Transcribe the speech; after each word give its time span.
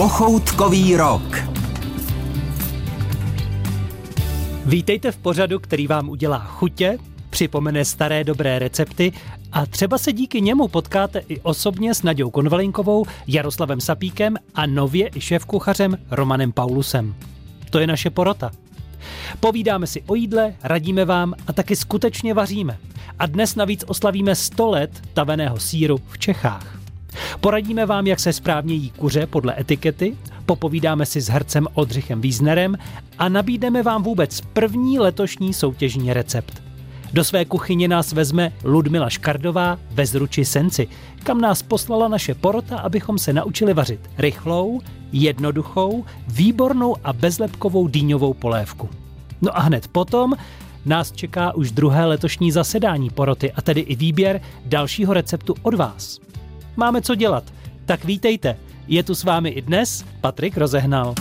Pochoutkový 0.00 0.96
rok. 0.96 1.36
Vítejte 4.66 5.12
v 5.12 5.16
pořadu, 5.16 5.58
který 5.58 5.86
vám 5.86 6.08
udělá 6.08 6.38
chutě, 6.38 6.98
připomene 7.30 7.84
staré 7.84 8.24
dobré 8.24 8.58
recepty 8.58 9.12
a 9.52 9.66
třeba 9.66 9.98
se 9.98 10.12
díky 10.12 10.40
němu 10.40 10.68
potkáte 10.68 11.22
i 11.28 11.40
osobně 11.40 11.94
s 11.94 12.02
Nadějou 12.02 12.30
Konvalinkovou, 12.30 13.04
Jaroslavem 13.26 13.80
Sapíkem 13.80 14.36
a 14.54 14.66
nově 14.66 15.10
i 15.14 15.20
šéfkuchařem 15.20 15.98
Romanem 16.10 16.52
Paulusem. 16.52 17.14
To 17.70 17.78
je 17.78 17.86
naše 17.86 18.10
porota. 18.10 18.50
Povídáme 19.40 19.86
si 19.86 20.02
o 20.02 20.14
jídle, 20.14 20.54
radíme 20.62 21.04
vám 21.04 21.34
a 21.46 21.52
taky 21.52 21.76
skutečně 21.76 22.34
vaříme. 22.34 22.78
A 23.18 23.26
dnes 23.26 23.54
navíc 23.54 23.84
oslavíme 23.86 24.34
100 24.34 24.70
let 24.70 25.02
taveného 25.14 25.60
síru 25.60 25.98
v 26.08 26.18
Čechách. 26.18 26.79
Poradíme 27.40 27.86
vám, 27.86 28.06
jak 28.06 28.20
se 28.20 28.32
správně 28.32 28.74
jí 28.74 28.90
kuře 28.90 29.26
podle 29.26 29.60
etikety, 29.60 30.16
popovídáme 30.46 31.06
si 31.06 31.20
s 31.20 31.28
hercem 31.28 31.66
Odřichem 31.74 32.20
Wiesnerem 32.20 32.76
a 33.18 33.28
nabídneme 33.28 33.82
vám 33.82 34.02
vůbec 34.02 34.40
první 34.40 34.98
letošní 34.98 35.54
soutěžní 35.54 36.12
recept. 36.12 36.62
Do 37.12 37.24
své 37.24 37.44
kuchyně 37.44 37.88
nás 37.88 38.12
vezme 38.12 38.52
Ludmila 38.64 39.10
Škardová 39.10 39.78
ve 39.90 40.06
Zruči 40.06 40.44
Senci, 40.44 40.88
kam 41.22 41.40
nás 41.40 41.62
poslala 41.62 42.08
naše 42.08 42.34
porota, 42.34 42.78
abychom 42.78 43.18
se 43.18 43.32
naučili 43.32 43.74
vařit 43.74 44.00
rychlou, 44.18 44.80
jednoduchou, 45.12 46.04
výbornou 46.28 46.96
a 47.04 47.12
bezlepkovou 47.12 47.88
dýňovou 47.88 48.34
polévku. 48.34 48.88
No 49.42 49.56
a 49.56 49.60
hned 49.60 49.88
potom 49.88 50.34
nás 50.86 51.12
čeká 51.12 51.54
už 51.54 51.70
druhé 51.70 52.06
letošní 52.06 52.52
zasedání 52.52 53.10
poroty 53.10 53.52
a 53.52 53.62
tedy 53.62 53.80
i 53.80 53.96
výběr 53.96 54.40
dalšího 54.66 55.14
receptu 55.14 55.54
od 55.62 55.74
vás. 55.74 56.20
Máme 56.76 57.02
co 57.02 57.14
dělat, 57.14 57.44
tak 57.86 58.04
vítejte. 58.04 58.56
Je 58.88 59.02
tu 59.02 59.14
s 59.14 59.24
vámi 59.24 59.48
i 59.48 59.62
dnes 59.62 60.04
Patrik 60.20 60.56
Rozehnal. 60.56 61.14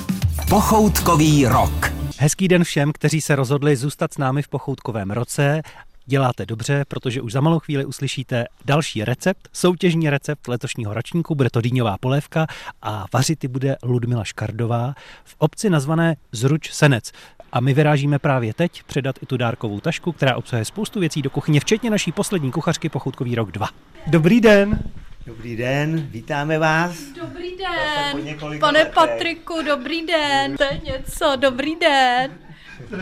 Pochoutkový 0.49 1.45
rok. 1.45 1.91
Hezký 2.17 2.47
den 2.47 2.63
všem, 2.63 2.91
kteří 2.93 3.21
se 3.21 3.35
rozhodli 3.35 3.75
zůstat 3.75 4.13
s 4.13 4.17
námi 4.17 4.41
v 4.41 4.47
pochoutkovém 4.47 5.11
roce. 5.11 5.61
Děláte 6.05 6.45
dobře, 6.45 6.85
protože 6.87 7.21
už 7.21 7.31
za 7.31 7.41
malou 7.41 7.59
chvíli 7.59 7.85
uslyšíte 7.85 8.45
další 8.65 9.05
recept, 9.05 9.49
soutěžní 9.53 10.09
recept 10.09 10.47
letošního 10.47 10.93
ročníku, 10.93 11.35
bude 11.35 11.49
to 11.49 11.61
dýňová 11.61 11.97
polévka 11.97 12.47
a 12.81 13.05
vařit 13.13 13.45
bude 13.45 13.75
Ludmila 13.83 14.23
Škardová 14.23 14.93
v 15.23 15.35
obci 15.37 15.69
nazvané 15.69 16.15
Zruč 16.31 16.71
Senec. 16.71 17.11
A 17.51 17.59
my 17.59 17.73
vyrážíme 17.73 18.19
právě 18.19 18.53
teď 18.53 18.83
předat 18.83 19.15
i 19.23 19.25
tu 19.25 19.37
dárkovou 19.37 19.79
tašku, 19.79 20.11
která 20.11 20.35
obsahuje 20.35 20.65
spoustu 20.65 20.99
věcí 20.99 21.21
do 21.21 21.29
kuchyně, 21.29 21.59
včetně 21.59 21.89
naší 21.89 22.11
poslední 22.11 22.51
kuchařky 22.51 22.89
Pochoutkový 22.89 23.35
rok 23.35 23.51
2. 23.51 23.69
Dobrý 24.07 24.41
den! 24.41 24.79
Dobrý 25.25 25.55
den, 25.55 26.07
vítáme 26.11 26.59
vás. 26.59 26.97
Dobrý 27.21 27.57
den, 27.57 28.37
pane 28.59 28.79
letech. 28.79 28.93
Patriku, 28.93 29.61
dobrý 29.65 30.05
den. 30.05 30.57
To 30.57 30.63
je 30.63 30.81
něco, 30.83 31.35
dobrý 31.35 31.75
den. 31.75 32.31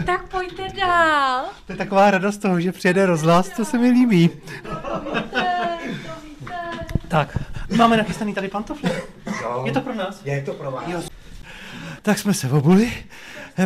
Tak 0.06 0.28
pojďte 0.28 0.68
dál. 0.80 1.46
To 1.66 1.74
je 1.74 1.78
taková 1.78 2.12
radost 2.12 2.38
toho, 2.38 2.62
že 2.62 2.72
přijede 2.72 3.06
rozhlas, 3.06 3.50
to 3.50 3.66
se 3.66 3.78
mi 3.78 3.90
líbí. 3.90 4.30
Tak, 7.08 7.38
máme 7.78 7.98
nachystaný 7.98 8.34
tady 8.34 8.48
pantofle. 8.48 8.92
Je 9.66 9.72
to 9.72 9.82
pro 9.82 9.96
nás? 9.96 10.22
Je 10.26 10.42
to 10.42 10.54
pro 10.54 10.72
vás. 10.72 11.10
Tak 12.02 12.20
jsme 12.20 12.34
se 12.34 12.50
obuli. 12.52 12.94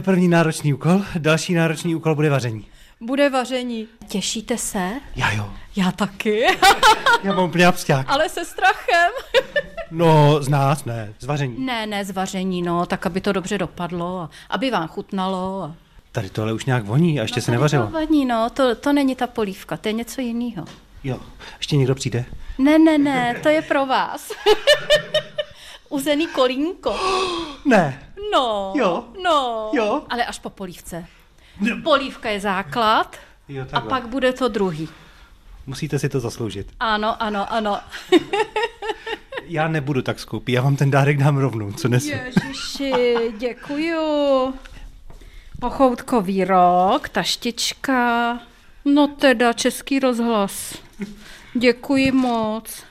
První 0.02 0.28
náročný 0.28 0.74
úkol, 0.74 1.02
další 1.18 1.54
náročný 1.54 1.96
úkol 1.96 2.16
bude 2.16 2.30
vaření. 2.30 2.68
Bude 3.02 3.30
vaření. 3.30 3.88
Těšíte 4.08 4.58
se? 4.58 4.92
Já 5.16 5.32
jo, 5.32 5.50
Já 5.76 5.92
taky, 5.92 6.46
já 7.24 7.34
mám 7.34 7.46
úplně 7.50 7.68
ale 8.08 8.30
se 8.30 8.46
strachem. 8.46 9.12
No, 9.94 10.38
z 10.44 10.50
nás 10.50 10.86
ne, 10.86 11.14
z 11.20 11.26
vaření. 11.26 11.66
Ne, 11.66 11.86
ne, 11.88 12.06
z 12.06 12.12
vaření, 12.12 12.62
no, 12.62 12.86
tak 12.86 13.06
aby 13.06 13.22
to 13.22 13.32
dobře 13.32 13.58
dopadlo, 13.58 14.20
a 14.20 14.30
aby 14.50 14.72
vám 14.72 14.88
chutnalo. 14.88 15.64
A... 15.64 15.76
Tady 16.12 16.30
tohle 16.30 16.54
už 16.54 16.66
nějak 16.66 16.86
voní 16.86 17.20
a 17.20 17.22
ještě 17.22 17.42
se 17.42 17.52
No, 17.52 17.56
nevařilo. 17.56 17.86
To 17.86 17.92
vadí, 17.92 18.26
no, 18.26 18.50
to, 18.50 18.76
to 18.76 18.94
není 18.94 19.16
ta 19.16 19.28
polívka, 19.28 19.78
to 19.78 19.90
je 19.90 19.94
něco 19.94 20.22
jiného. 20.22 20.66
Jo, 21.04 21.20
ještě 21.58 21.78
někdo 21.78 21.96
přijde? 21.96 22.26
Ne, 22.58 22.80
ne, 22.80 22.98
ne, 22.98 23.36
to 23.44 23.50
je 23.50 23.62
pro 23.62 23.86
vás. 23.86 24.32
Uzený 25.90 26.28
kolínko. 26.28 26.96
Ne. 27.66 28.04
No, 28.34 28.74
Jo. 28.76 29.04
no, 29.24 29.70
Jo. 29.74 30.02
ale 30.10 30.26
až 30.26 30.40
po 30.40 30.50
polívce. 30.50 31.06
Polívka 31.84 32.30
je 32.30 32.40
základ 32.40 33.18
Jo, 33.48 33.66
a 33.74 33.82
pak 33.82 34.08
bude 34.08 34.34
to 34.34 34.48
druhý. 34.48 34.90
Musíte 35.68 36.00
si 36.00 36.10
to 36.10 36.20
zasloužit. 36.20 36.68
Ano, 36.80 37.24
ano, 37.24 37.54
ano. 37.54 37.80
Já 39.46 39.68
nebudu 39.68 40.02
tak 40.02 40.20
skoupý, 40.20 40.52
já 40.52 40.62
vám 40.62 40.76
ten 40.76 40.92
dárek 40.92 41.18
dám 41.18 41.38
rovnou, 41.38 41.72
co 41.72 41.88
nesu. 41.88 42.10
Ježiši, 42.10 42.94
děkuju. 43.38 44.54
Pochoutkový 45.60 46.44
rok, 46.46 47.10
taštička. 47.10 48.40
No 48.86 49.08
teda, 49.08 49.54
český 49.54 50.00
rozhlas. 50.00 50.78
Děkuji 51.54 52.12
moc. 52.12 52.84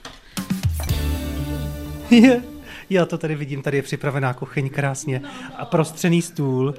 Je, 2.10 2.42
já 2.90 3.06
to 3.06 3.18
tady 3.18 3.34
vidím, 3.34 3.62
tady 3.62 3.76
je 3.76 3.82
připravená 3.82 4.34
kuchyň 4.34 4.70
krásně 4.70 5.22
a 5.56 5.64
prostřený 5.64 6.22
stůl, 6.22 6.74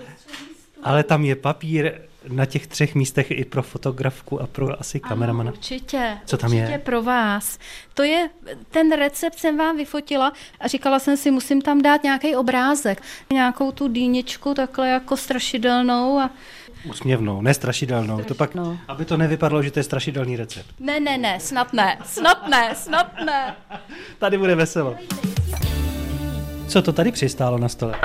ale 0.84 1.04
tam 1.04 1.26
je 1.26 1.36
papír 1.36 1.92
na 2.28 2.46
těch 2.46 2.68
třech 2.68 2.96
místech 2.96 3.32
i 3.32 3.46
pro 3.46 3.64
fotografku 3.64 4.42
a 4.42 4.48
pro 4.48 4.80
asi 4.80 5.00
kameramana. 5.00 5.52
Určitě. 5.52 6.18
Co 6.26 6.38
tam 6.38 6.52
určitě 6.52 6.72
je? 6.72 6.78
pro 6.80 7.04
vás. 7.04 7.58
To 7.94 8.04
je, 8.04 8.30
ten 8.70 8.92
recept 8.96 9.40
jsem 9.40 9.58
vám 9.58 9.78
vyfotila 9.78 10.34
a 10.60 10.68
říkala 10.68 11.00
jsem 11.00 11.18
si, 11.18 11.32
musím 11.32 11.62
tam 11.62 11.82
dát 11.82 12.04
nějaký 12.04 12.36
obrázek. 12.36 13.02
Nějakou 13.34 13.72
tu 13.72 13.88
dýničku 13.88 14.54
takhle 14.54 14.90
jako 14.90 15.18
strašidelnou 15.18 16.20
a 16.20 16.30
Úsměvnou, 16.90 17.42
ne 17.42 17.54
strašidelnou. 17.54 18.24
To 18.24 18.36
pak, 18.36 18.52
aby 18.88 19.06
to 19.06 19.18
nevypadalo, 19.18 19.64
že 19.64 19.72
to 19.72 19.80
je 19.80 19.84
strašidelný 19.84 20.36
recept. 20.38 20.66
ne, 20.80 21.00
ne, 21.00 21.18
ne, 21.18 21.40
snad 21.40 21.74
ne, 21.74 21.98
snad 22.06 22.48
ne, 22.48 22.76
snad 22.76 23.14
ne. 23.26 23.56
Tady 24.20 24.38
bude 24.38 24.56
veselo. 24.56 24.98
Co 26.72 26.82
to 26.82 26.94
tady 26.94 27.12
přistálo 27.12 27.58
na 27.58 27.70
stole? 27.70 27.96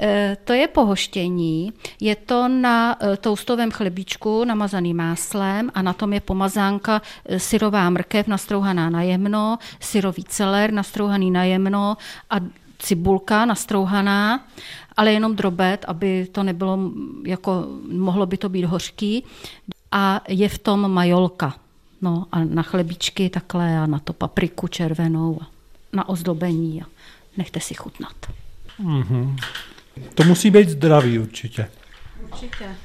E, 0.00 0.36
To 0.44 0.52
je 0.52 0.68
pohoštění, 0.68 1.72
je 2.00 2.16
to 2.16 2.48
na 2.48 2.96
e, 3.04 3.16
toustovém 3.16 3.70
chlebíčku 3.70 4.44
namazaný 4.44 4.94
máslem 4.94 5.70
a 5.74 5.82
na 5.82 5.92
tom 5.92 6.12
je 6.12 6.20
pomazánka 6.20 7.02
e, 7.26 7.38
syrová 7.38 7.90
mrkev 7.90 8.26
nastrouhaná 8.26 8.90
na 8.90 9.02
jemno, 9.02 9.58
syrový 9.80 10.24
celer 10.24 10.72
nastrouhaný 10.72 11.30
na 11.30 11.44
jemno 11.44 11.96
a 12.30 12.36
cibulka 12.78 13.44
nastrouhaná, 13.44 14.46
ale 14.96 15.12
jenom 15.12 15.36
drobet, 15.36 15.84
aby 15.88 16.26
to 16.32 16.42
nebylo, 16.42 16.78
jako 17.26 17.66
mohlo 17.92 18.26
by 18.26 18.36
to 18.36 18.48
být 18.48 18.64
hořký. 18.64 19.24
A 19.92 20.20
je 20.28 20.48
v 20.48 20.58
tom 20.58 20.92
majolka. 20.92 21.54
No 22.02 22.26
a 22.32 22.44
na 22.44 22.62
chlebíčky 22.62 23.30
takhle 23.30 23.78
a 23.78 23.86
na 23.86 23.98
to 23.98 24.12
papriku 24.12 24.68
červenou 24.68 25.38
a 25.42 25.46
na 25.92 26.08
ozdobení 26.08 26.82
a 26.82 26.86
nechte 27.36 27.60
si 27.60 27.74
chutnat. 27.74 28.16
To 30.14 30.24
musí 30.24 30.50
být 30.50 30.68
zdravý 30.68 31.18
určitě. 31.18 31.70
Určitě. 32.32 32.76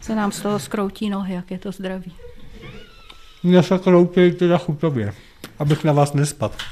Se 0.00 0.14
nám 0.14 0.32
z 0.32 0.40
toho 0.40 0.58
skroutí 0.58 1.10
nohy, 1.10 1.34
jak 1.34 1.50
je 1.50 1.58
to 1.58 1.72
zdraví. 1.72 2.12
Mě 3.42 3.62
se 3.62 3.78
kroupí 3.78 4.32
teda 4.32 4.58
chutově, 4.58 5.14
abych 5.58 5.84
na 5.84 5.92
vás 5.92 6.12
nespad. 6.12 6.56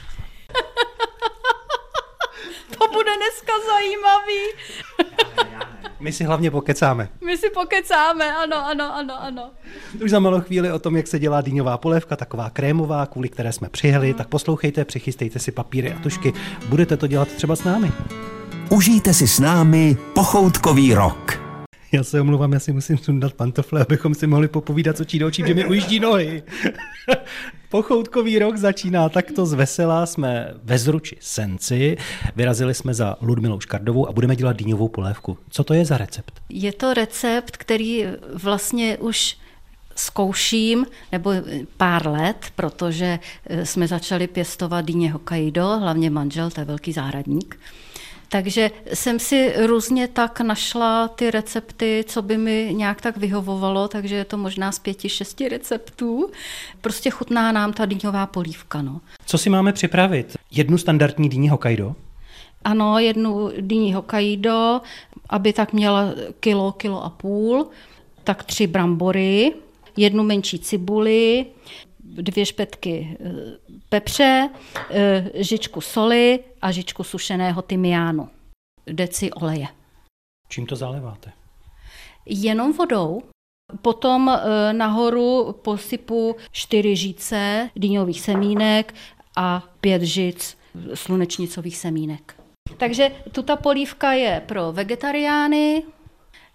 To 2.79 2.89
bude 2.89 3.11
dneska 3.17 3.53
zajímavý. 3.67 4.43
My 6.01 6.13
si 6.13 6.25
hlavně 6.25 6.51
pokecáme. 6.51 7.09
My 7.25 7.39
si 7.39 7.51
pokecáme, 7.51 8.37
ano, 8.37 8.67
ano, 8.67 8.95
ano, 8.95 9.23
ano. 9.23 9.51
Už 10.05 10.11
za 10.11 10.19
malou 10.19 10.41
chvíli 10.41 10.73
o 10.73 10.79
tom, 10.79 10.97
jak 10.97 11.07
se 11.07 11.19
dělá 11.19 11.41
dýňová 11.41 11.79
polévka, 11.79 12.17
taková 12.17 12.51
krémová, 12.51 13.07
kvůli 13.07 13.29
které 13.29 13.53
jsme 13.53 13.69
přijeli, 13.69 14.15
tak 14.15 14.29
poslouchejte, 14.29 14.85
přichystejte 14.85 15.39
si 15.39 15.53
papíry 15.53 15.93
a 15.93 15.99
tušky. 15.99 16.33
Budete 16.69 16.97
to 16.97 17.07
dělat 17.07 17.29
třeba 17.29 17.57
s 17.57 17.65
námi. 17.65 17.93
Užijte 18.71 19.15
si 19.15 19.29
s 19.29 19.41
námi 19.41 19.97
Pochoutkový 20.15 20.95
rok. 20.95 21.50
Já 21.93 22.05
se 22.05 22.21
omluvám, 22.21 22.53
já 22.53 22.61
si 22.61 22.73
musím 22.73 22.99
sundat 22.99 23.33
pantofle, 23.33 23.81
abychom 23.81 24.15
si 24.15 24.27
mohli 24.27 24.49
popovídat 24.49 24.97
z 24.97 25.01
očí 25.01 25.19
do 25.19 25.27
očí, 25.27 25.43
že 25.47 25.55
mi 25.55 25.67
ujíždí 25.67 26.01
nohy. 26.01 26.43
Pochoutkový 27.69 28.39
rok 28.39 28.57
začíná 28.57 29.09
takto 29.09 29.47
z 29.47 29.53
vesela. 29.53 30.07
Jsme 30.07 30.55
ve 30.63 30.79
Zruči 30.79 31.17
Senci, 31.21 31.97
vyrazili 32.37 32.75
jsme 32.75 32.95
za 32.95 33.17
Ludmilou 33.21 33.61
Škardovou 33.61 34.09
a 34.09 34.13
budeme 34.13 34.37
dělat 34.37 34.57
dýňovou 34.57 34.89
polévku. 34.89 35.39
Co 35.51 35.65
to 35.65 35.75
je 35.75 35.85
za 35.85 35.99
recept? 35.99 36.41
Je 36.49 36.73
to 36.73 36.95
recept, 36.95 37.57
který 37.57 38.07
vlastně 38.35 38.99
už 38.99 39.37
zkouším, 39.97 40.87
nebo 41.13 41.33
pár 41.77 42.07
let, 42.07 42.47
protože 42.57 43.19
eh, 43.47 43.67
jsme 43.67 43.89
začali 43.89 44.27
pěstovat 44.27 44.85
dýně 44.85 45.13
Hokkaido, 45.13 45.79
hlavně 45.79 46.11
manžel, 46.11 46.51
to 46.51 46.61
je 46.61 46.65
velký 46.65 46.93
zahradník. 46.93 47.59
Takže 48.33 48.71
jsem 48.95 49.19
si 49.19 49.67
různě 49.67 50.09
tak 50.09 50.41
našla 50.41 51.09
ty 51.09 51.31
recepty, 51.31 52.05
co 52.07 52.23
by 52.23 52.39
mi 52.39 52.71
nějak 52.73 53.01
tak 53.01 53.17
vyhovovalo, 53.17 53.89
takže 53.89 54.15
je 54.15 54.25
to 54.25 54.37
možná 54.37 54.73
z 54.73 54.79
pěti, 54.79 55.09
šesti 55.09 55.49
receptů. 55.49 56.31
Prostě 56.81 57.11
chutná 57.11 57.53
nám 57.53 57.73
ta 57.73 57.87
dýňová 57.87 58.27
polívka. 58.27 58.83
No. 58.83 59.01
Co 59.27 59.39
si 59.39 59.51
máme 59.51 59.73
připravit? 59.73 60.37
Jednu 60.51 60.79
standardní 60.79 61.29
dýni 61.29 61.49
Hokkaido? 61.49 61.95
Ano, 62.65 62.99
jednu 62.99 63.51
dýni 63.61 63.93
Hokkaido, 63.93 64.81
aby 65.29 65.53
tak 65.53 65.73
měla 65.73 66.05
kilo, 66.41 66.73
kilo 66.73 67.05
a 67.05 67.11
půl, 67.11 67.67
tak 68.25 68.45
tři 68.45 68.67
brambory, 68.67 69.53
jednu 69.97 70.23
menší 70.25 70.59
cibuli, 70.59 71.47
dvě 72.11 72.47
špetky 72.47 73.17
eh, 73.21 73.33
pepře, 73.89 74.51
eh, 74.91 75.31
žičku 75.35 75.81
soli 75.81 76.41
a 76.63 76.73
žičku 76.73 77.05
sušeného 77.05 77.63
tymiánu, 77.63 78.29
deci 78.87 79.33
oleje. 79.33 79.69
Čím 80.49 80.67
to 80.67 80.77
zaléváte? 80.77 81.33
Jenom 82.27 82.73
vodou. 82.73 83.23
Potom 83.83 84.29
eh, 84.29 84.73
nahoru 84.73 85.53
posypu 85.53 86.37
čtyři 86.51 86.97
žíce 86.97 87.71
dýňových 87.77 88.21
semínek 88.21 88.95
a 89.37 89.65
pět 89.81 90.03
žic 90.03 90.59
slunečnicových 90.95 91.77
semínek. 91.77 92.37
Takže 92.77 93.11
tuta 93.33 93.57
polívka 93.57 94.13
je 94.13 94.43
pro 94.47 94.73
vegetariány, 94.73 95.83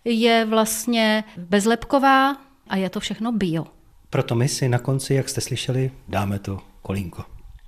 je 0.05 0.45
vlastně 0.45 1.23
bezlepková 1.37 2.37
a 2.67 2.75
je 2.75 2.89
to 2.89 2.99
všechno 2.99 3.31
bio. 3.31 3.74
Proto 4.15 4.35
my 4.35 4.47
si 4.47 4.69
na 4.69 4.79
konci, 4.79 5.13
jak 5.13 5.29
jste 5.29 5.41
slyšeli, 5.41 5.91
dáme 6.07 6.39
to 6.39 6.59
kolínko. 6.81 7.23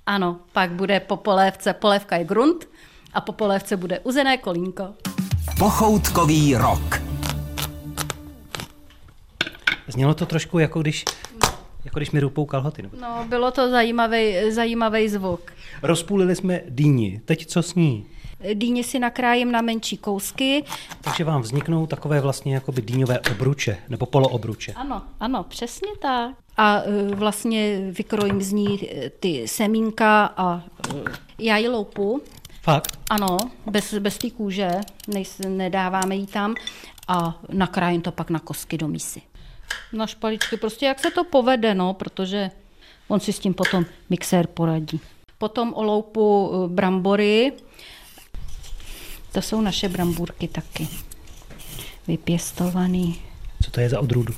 Ano, 0.06 0.40
pak 0.52 0.70
bude 0.70 1.00
po 1.00 1.16
polévce, 1.16 1.72
polévka 1.72 2.16
je 2.16 2.24
grunt 2.24 2.68
a 3.14 3.20
po 3.20 3.32
polévce 3.32 3.76
bude 3.76 3.98
uzené 3.98 4.36
kolínko. 4.36 4.94
Pochoutkový 5.58 6.56
rok. 6.56 7.02
Znělo 9.88 10.14
to 10.14 10.26
trošku 10.26 10.58
jako 10.58 10.80
když, 10.80 11.04
jako 11.84 11.98
když 11.98 12.10
mi 12.10 12.20
rupou 12.20 12.46
kalhoty. 12.46 12.82
nebo- 12.82 12.96
No, 13.00 13.24
bylo 13.28 13.50
to 13.50 13.70
zajímavý, 13.70 14.52
zajímavý 14.52 15.08
zvuk. 15.08 15.52
Rozpůlili 15.82 16.36
jsme 16.36 16.60
dýni. 16.68 17.20
Teď 17.24 17.46
co 17.46 17.62
s 17.62 17.74
ní? 17.74 18.06
Dýně 18.54 18.84
si 18.84 18.98
nakrájím 18.98 19.52
na 19.52 19.60
menší 19.60 19.96
kousky. 19.96 20.64
Takže 21.00 21.24
vám 21.24 21.42
vzniknou 21.42 21.86
takové 21.86 22.20
vlastně 22.20 22.54
jakoby 22.54 22.82
dýňové 22.82 23.20
obruče, 23.20 23.78
nebo 23.88 24.06
poloobruče. 24.06 24.72
Ano, 24.72 25.02
ano, 25.20 25.44
přesně 25.44 25.88
tak. 26.02 26.34
A 26.56 26.82
e, 26.82 27.14
vlastně 27.14 27.78
vykrojím 27.90 28.42
z 28.42 28.52
ní 28.52 28.90
e, 28.90 29.10
ty 29.10 29.48
semínka 29.48 30.24
a 30.36 30.62
e, 30.94 31.02
já 31.38 31.56
ji 31.56 31.68
loupu. 31.68 32.22
Fakt? 32.62 32.98
Ano, 33.10 33.36
bez, 33.66 33.94
bez 33.94 34.18
té 34.18 34.30
kůže, 34.30 34.70
nejs, 35.08 35.38
nedáváme 35.48 36.16
ji 36.16 36.26
tam 36.26 36.54
a 37.08 37.40
nakrájím 37.52 38.02
to 38.02 38.12
pak 38.12 38.30
na 38.30 38.38
kosky 38.38 38.78
do 38.78 38.88
mísy. 38.88 39.22
Na 39.92 40.06
špaličky, 40.06 40.56
prostě 40.56 40.86
jak 40.86 40.98
se 40.98 41.10
to 41.10 41.24
povede, 41.24 41.74
no, 41.74 41.94
protože 41.94 42.50
on 43.08 43.20
si 43.20 43.32
s 43.32 43.38
tím 43.38 43.54
potom 43.54 43.84
mixér 44.10 44.46
poradí. 44.46 45.00
Potom 45.38 45.74
oloupu 45.74 46.52
brambory, 46.66 47.52
to 49.38 49.42
jsou 49.42 49.60
naše 49.60 49.88
brambůrky 49.88 50.48
taky, 50.48 50.88
vypěstovaný. 52.06 53.20
Co 53.62 53.70
to 53.70 53.80
je 53.80 53.88
za 53.88 54.00
odrůdu? 54.00 54.34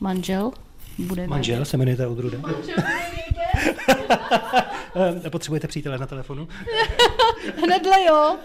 Manžel 0.00 0.52
bude 0.98 1.26
Manžel 1.26 1.64
se 1.64 1.76
jmenujete 1.76 2.06
odrůda? 2.06 2.38
Eh, 5.24 5.30
Potřebujete 5.30 5.68
přítele 5.68 5.98
na 5.98 6.06
telefonu? 6.06 6.48
Hnedle 7.64 8.04
jo. 8.04 8.36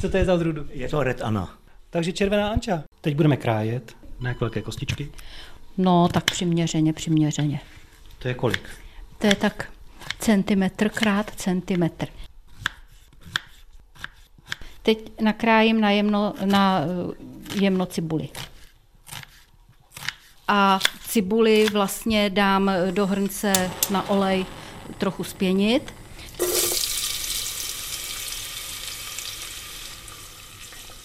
Co 0.00 0.08
to 0.08 0.16
je 0.16 0.24
za 0.24 0.34
odrůdu? 0.34 0.66
Je 0.70 0.88
to 0.88 1.02
Red 1.02 1.22
Anna. 1.22 1.58
Takže 1.90 2.12
červená 2.12 2.48
anča. 2.48 2.82
Teď 3.00 3.16
budeme 3.16 3.36
krájet 3.36 3.96
na 4.20 4.28
jak 4.28 4.40
velké 4.40 4.62
kostičky. 4.62 5.10
No, 5.78 6.08
tak 6.08 6.24
přiměřeně, 6.24 6.92
přiměřeně. 6.92 7.60
To 8.18 8.28
je 8.28 8.34
kolik? 8.34 8.68
To 9.18 9.26
je 9.26 9.34
tak 9.34 9.72
centimetr 10.18 10.88
krát 10.88 11.30
centimetr. 11.36 12.06
Teď 14.82 14.98
nakrájím 15.20 15.80
na 15.80 15.90
jemno, 15.90 16.34
na 16.44 16.80
eh, 16.80 17.60
jemno 17.60 17.86
cibuli. 17.86 18.28
A 20.48 20.78
cibuli 21.08 21.66
vlastně 21.72 22.30
dám 22.30 22.70
do 22.90 23.06
hrnce 23.06 23.70
na 23.90 24.08
olej 24.08 24.46
trochu 24.98 25.24
spěnit. 25.24 25.94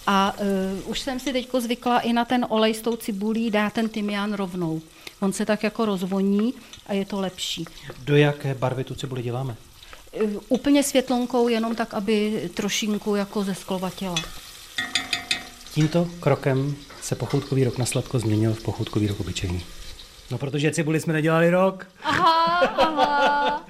A 0.07 0.33
uh, 0.39 0.89
už 0.89 0.99
jsem 0.99 1.19
si 1.19 1.33
teď 1.33 1.49
zvykla 1.59 1.99
i 1.99 2.13
na 2.13 2.25
ten 2.25 2.45
olej 2.49 2.73
s 2.73 2.81
tou 2.81 2.95
cibulí 2.95 3.51
dát 3.51 3.73
ten 3.73 3.89
tymián 3.89 4.33
rovnou. 4.33 4.81
On 5.19 5.33
se 5.33 5.45
tak 5.45 5.63
jako 5.63 5.85
rozvoní 5.85 6.53
a 6.87 6.93
je 6.93 7.05
to 7.05 7.19
lepší. 7.19 7.65
Do 8.03 8.15
jaké 8.15 8.53
barvy 8.53 8.83
tu 8.83 8.95
cibuli 8.95 9.23
děláme? 9.23 9.55
Úplně 10.49 10.83
světlonkou, 10.83 11.47
jenom 11.47 11.75
tak, 11.75 11.93
aby 11.93 12.49
trošinku 12.53 13.15
jako 13.15 13.43
zesklovatěla. 13.43 14.15
Tímto 15.73 16.07
krokem 16.19 16.75
se 17.01 17.15
pochoutkový 17.15 17.63
rok 17.63 17.77
na 17.77 17.85
sladko 17.85 18.19
změnil 18.19 18.53
v 18.53 18.63
pochoutkový 18.63 19.07
rok 19.07 19.19
obyčejný. 19.19 19.61
No 20.31 20.37
protože 20.37 20.71
cibuli 20.71 20.99
jsme 20.99 21.13
nedělali 21.13 21.49
rok. 21.49 21.87
Aha, 22.03 22.59
aha. 22.59 23.65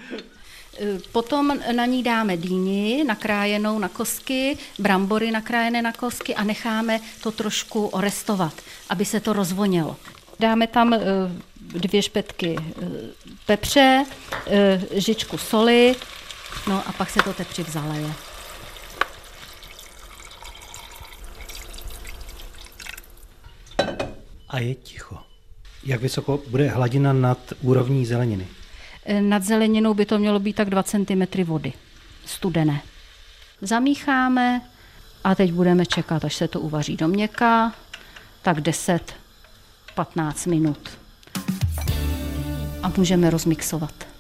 Potom 1.12 1.54
na 1.76 1.86
ní 1.86 2.04
dáme 2.04 2.38
dýni 2.38 3.04
nakrájenou 3.04 3.80
na 3.80 3.90
kosky, 3.90 4.58
brambory 4.80 5.32
nakrájené 5.32 5.82
na 5.82 5.92
kosky 5.92 6.36
a 6.36 6.44
necháme 6.44 7.00
to 7.22 7.32
trošku 7.32 7.88
orestovat, 7.88 8.54
aby 8.90 9.06
se 9.06 9.20
to 9.20 9.34
rozvonilo. 9.34 9.96
Dáme 10.40 10.68
tam 10.68 10.94
eh, 10.94 11.00
dvě 11.60 12.02
špetky 12.02 12.56
eh, 12.60 12.86
pepře, 13.46 14.06
eh, 14.48 14.82
žičku 14.92 15.38
soli, 15.38 15.96
no 16.68 16.84
a 16.88 16.92
pak 16.92 17.10
se 17.10 17.20
to 17.24 17.34
teprve 17.34 17.72
zaleje. 17.72 18.14
A 24.50 24.60
je 24.60 24.76
ticho. 24.76 25.18
Jak 25.84 26.02
vysoko 26.02 26.40
bude 26.48 26.68
hladina 26.70 27.14
nad 27.14 27.38
úrovní 27.62 28.06
zeleniny? 28.06 28.48
Eh, 29.06 29.22
Nad 29.22 29.44
zeleninou 29.44 29.94
by 29.94 30.06
to 30.06 30.20
mělo 30.20 30.40
být 30.40 30.56
tak 30.56 30.70
2 30.70 30.84
cm 30.84 31.44
vody, 31.44 31.74
studené. 32.26 32.82
Zamícháme 33.62 34.62
a 35.24 35.36
teď 35.36 35.52
budeme 35.52 35.86
čekat, 35.86 36.26
až 36.26 36.36
se 36.36 36.48
to 36.48 36.60
uvaří 36.60 36.98
do 36.98 37.08
měka, 37.08 37.74
tak 38.42 38.58
10-15 38.58 40.50
minut. 40.50 40.90
A 42.84 42.92
můžeme 42.98 43.30
rozmixovat 43.30 44.15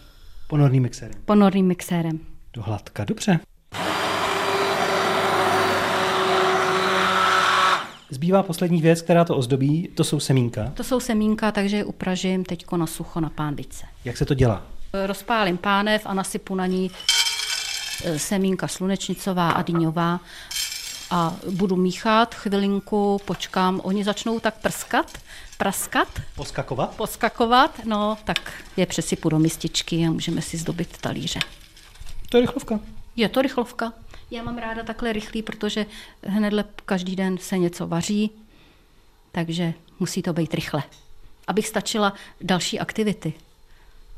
Ponorným 0.48 0.84
mixérem. 0.84 1.22
ponorným 1.26 1.68
mixérem. 1.68 2.20
Do 2.54 2.62
hladka, 2.62 3.06
dobře. 3.06 3.40
Zbývá 8.10 8.44
poslední 8.44 8.82
věc, 8.82 9.02
která 9.02 9.26
to 9.26 9.38
ozdobí, 9.38 9.90
to 9.96 10.04
jsou 10.04 10.20
semínka. 10.20 10.72
To 10.74 10.84
jsou 10.84 11.00
semínka, 11.00 11.52
takže 11.52 11.78
je 11.78 11.84
upražím 11.84 12.44
teď 12.44 12.66
na 12.78 12.88
sucho 12.88 13.20
na 13.20 13.30
pánvice. 13.30 13.86
Jak 14.06 14.18
se 14.18 14.26
to 14.26 14.34
dělá? 14.34 14.62
Rozpálím 15.06 15.58
pánev 15.58 16.02
a 16.06 16.14
nasypu 16.14 16.56
na 16.56 16.66
ní 16.66 16.92
e, 18.06 18.20
semínka 18.20 18.68
slunečnicová 18.68 19.50
a 19.50 19.62
dýňová 19.62 20.20
a 21.10 21.36
budu 21.52 21.76
míchat 21.76 22.36
chvilinku, 22.36 23.22
počkám, 23.26 23.82
oni 23.84 24.04
začnou 24.04 24.40
tak 24.40 24.56
prskat, 24.62 25.18
praskat, 25.58 26.08
Poskakovat? 26.36 26.96
poskakovat, 26.96 27.86
no 27.86 28.18
tak 28.24 28.64
je 28.78 28.86
přesypu 28.86 29.30
do 29.30 29.40
mističky 29.40 30.08
a 30.08 30.12
můžeme 30.12 30.42
si 30.42 30.58
zdobit 30.58 30.98
talíře. 30.98 31.40
To 32.30 32.38
je 32.38 32.42
rychlovka. 32.42 32.80
Je 33.16 33.30
to 33.30 33.42
rychlovka. 33.42 33.94
Já 34.32 34.44
mám 34.44 34.58
ráda 34.58 34.84
takhle 34.84 35.14
rychlý, 35.14 35.42
protože 35.42 35.86
hnedle 36.28 36.66
každý 36.86 37.16
den 37.16 37.38
se 37.38 37.58
něco 37.58 37.88
vaří, 37.88 38.32
takže 39.32 39.74
musí 40.00 40.22
to 40.22 40.34
být 40.34 40.54
rychle. 40.54 40.84
Abych 41.48 41.68
stačila 41.68 42.14
další 42.42 42.80
aktivity. 42.80 43.34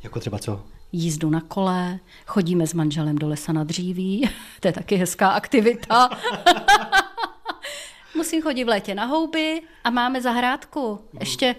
Jako 0.03 0.19
třeba 0.19 0.39
co? 0.39 0.63
Jízdu 0.91 1.29
na 1.29 1.41
kole, 1.41 1.99
chodíme 2.25 2.67
s 2.67 2.73
manželem 2.73 3.15
do 3.15 3.27
lesa 3.27 3.53
na 3.53 3.63
dříví, 3.63 4.29
to 4.59 4.67
je 4.67 4.71
taky 4.71 4.95
hezká 4.95 5.29
aktivita. 5.29 6.09
Musím 8.15 8.41
chodit 8.41 8.63
v 8.63 8.67
létě 8.67 8.95
na 8.95 9.05
houby 9.05 9.61
a 9.83 9.89
máme 9.89 10.21
zahrádku, 10.21 10.99
ještě 11.19 11.55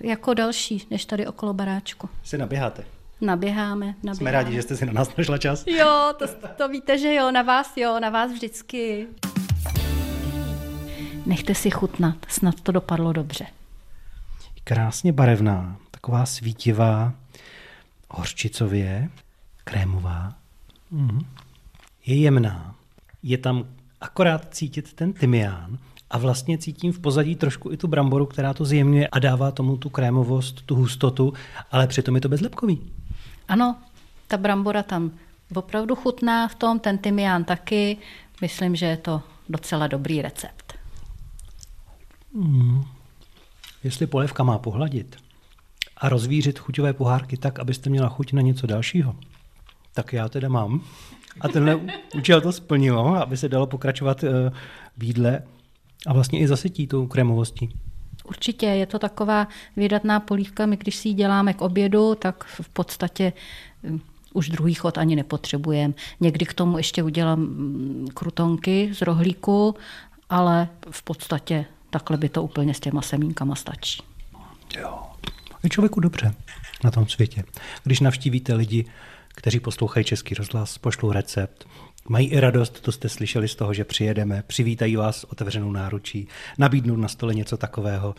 jako 0.00 0.34
další, 0.34 0.86
než 0.90 1.04
tady 1.04 1.26
okolo 1.26 1.54
baráčku. 1.54 2.08
Se 2.24 2.38
naběháte. 2.38 2.84
Naběháme, 3.20 3.86
naběháme. 3.86 4.14
Jsme 4.14 4.30
rádi, 4.30 4.54
že 4.54 4.62
jste 4.62 4.76
si 4.76 4.86
na 4.86 4.92
nás 4.92 5.16
našla 5.16 5.38
čas. 5.38 5.64
Jo, 5.66 6.14
to, 6.18 6.26
to 6.56 6.68
víte, 6.68 6.98
že 6.98 7.14
jo, 7.14 7.30
na 7.30 7.42
vás 7.42 7.76
jo, 7.76 8.00
na 8.00 8.10
vás 8.10 8.32
vždycky. 8.32 9.06
Nechte 11.26 11.54
si 11.54 11.70
chutnat, 11.70 12.16
snad 12.28 12.60
to 12.60 12.72
dopadlo 12.72 13.12
dobře. 13.12 13.46
Krásně 14.64 15.12
barevná, 15.12 15.76
taková 15.90 16.26
svítivá, 16.26 17.12
hořčicově, 18.10 19.10
krémová. 19.64 20.34
Mhm. 20.90 21.26
Je 22.06 22.16
jemná. 22.16 22.74
Je 23.22 23.38
tam 23.38 23.64
akorát 24.00 24.54
cítit 24.54 24.92
ten 24.92 25.12
tymián 25.12 25.78
a 26.10 26.18
vlastně 26.18 26.58
cítím 26.58 26.92
v 26.92 26.98
pozadí 26.98 27.36
trošku 27.36 27.72
i 27.72 27.76
tu 27.76 27.88
bramboru, 27.88 28.26
která 28.26 28.54
to 28.54 28.64
zjemňuje 28.64 29.08
a 29.08 29.18
dává 29.18 29.50
tomu 29.50 29.76
tu 29.76 29.88
krémovost, 29.88 30.62
tu 30.62 30.74
hustotu, 30.74 31.32
ale 31.70 31.86
přitom 31.86 32.14
je 32.14 32.20
to 32.20 32.28
bezlepkový. 32.28 32.80
Ano, 33.48 33.76
ta 34.28 34.36
brambora 34.36 34.82
tam 34.82 35.10
opravdu 35.54 35.94
chutná 35.94 36.48
v 36.48 36.54
tom, 36.54 36.78
ten 36.78 36.98
tymián 36.98 37.44
taky, 37.44 37.96
myslím, 38.40 38.76
že 38.76 38.86
je 38.86 38.96
to 38.96 39.22
docela 39.48 39.86
dobrý 39.86 40.22
recept. 40.22 40.78
Jestli 43.84 44.06
polévka 44.06 44.42
má 44.42 44.58
pohladit 44.58 45.16
a 45.98 46.08
rozvířit 46.08 46.58
chuťové 46.58 46.92
pohárky 46.92 47.36
tak, 47.36 47.58
abyste 47.58 47.90
měla 47.90 48.08
chuť 48.08 48.32
na 48.32 48.42
něco 48.42 48.66
dalšího, 48.66 49.16
tak 49.94 50.12
já 50.12 50.28
teda 50.28 50.48
mám. 50.48 50.80
A 51.40 51.48
tenhle 51.48 51.80
účel 52.14 52.40
to 52.40 52.52
splnilo, 52.52 53.16
aby 53.16 53.36
se 53.36 53.48
dalo 53.48 53.66
pokračovat 53.66 54.24
eh, 54.24 54.50
v 54.96 55.04
jídle 55.04 55.42
a 56.06 56.12
vlastně 56.12 56.38
i 56.38 56.48
zasytí 56.48 56.86
tou 56.86 57.06
krémovostí. 57.06 57.68
Určitě 58.24 58.66
je 58.66 58.86
to 58.86 58.98
taková 58.98 59.48
vydatná 59.76 60.20
polívka. 60.20 60.66
My, 60.66 60.76
když 60.76 60.96
si 60.96 61.08
ji 61.08 61.14
děláme 61.14 61.54
k 61.54 61.62
obědu, 61.62 62.14
tak 62.14 62.44
v 62.44 62.68
podstatě 62.68 63.32
hm, 63.82 64.00
už 64.34 64.48
druhý 64.48 64.74
chod 64.74 64.98
ani 64.98 65.16
nepotřebujeme. 65.16 65.94
Někdy 66.20 66.46
k 66.46 66.54
tomu 66.54 66.76
ještě 66.76 67.02
udělám 67.02 67.40
hm, 67.40 68.06
krutonky 68.14 68.90
z 68.94 69.02
rohlíku, 69.02 69.74
ale 70.30 70.68
v 70.90 71.02
podstatě 71.02 71.64
takhle 71.90 72.16
by 72.16 72.28
to 72.28 72.42
úplně 72.42 72.74
s 72.74 72.80
těma 72.80 73.02
semínkama 73.02 73.54
stačí. 73.54 74.02
Jo. 74.78 75.07
Je 75.62 75.70
člověku 75.70 76.00
dobře 76.00 76.34
na 76.84 76.90
tom 76.90 77.08
světě. 77.08 77.44
Když 77.84 78.00
navštívíte 78.00 78.54
lidi, 78.54 78.84
kteří 79.28 79.60
poslouchají 79.60 80.04
Český 80.04 80.34
rozhlas, 80.34 80.78
pošlou 80.78 81.12
recept, 81.12 81.68
mají 82.08 82.28
i 82.28 82.40
radost, 82.40 82.80
to 82.80 82.92
jste 82.92 83.08
slyšeli 83.08 83.48
z 83.48 83.54
toho, 83.54 83.74
že 83.74 83.84
přijedeme, 83.84 84.42
přivítají 84.46 84.96
vás 84.96 85.24
otevřenou 85.24 85.72
náručí, 85.72 86.28
nabídnou 86.58 86.96
na 86.96 87.08
stole 87.08 87.34
něco 87.34 87.56
takového. 87.56 88.14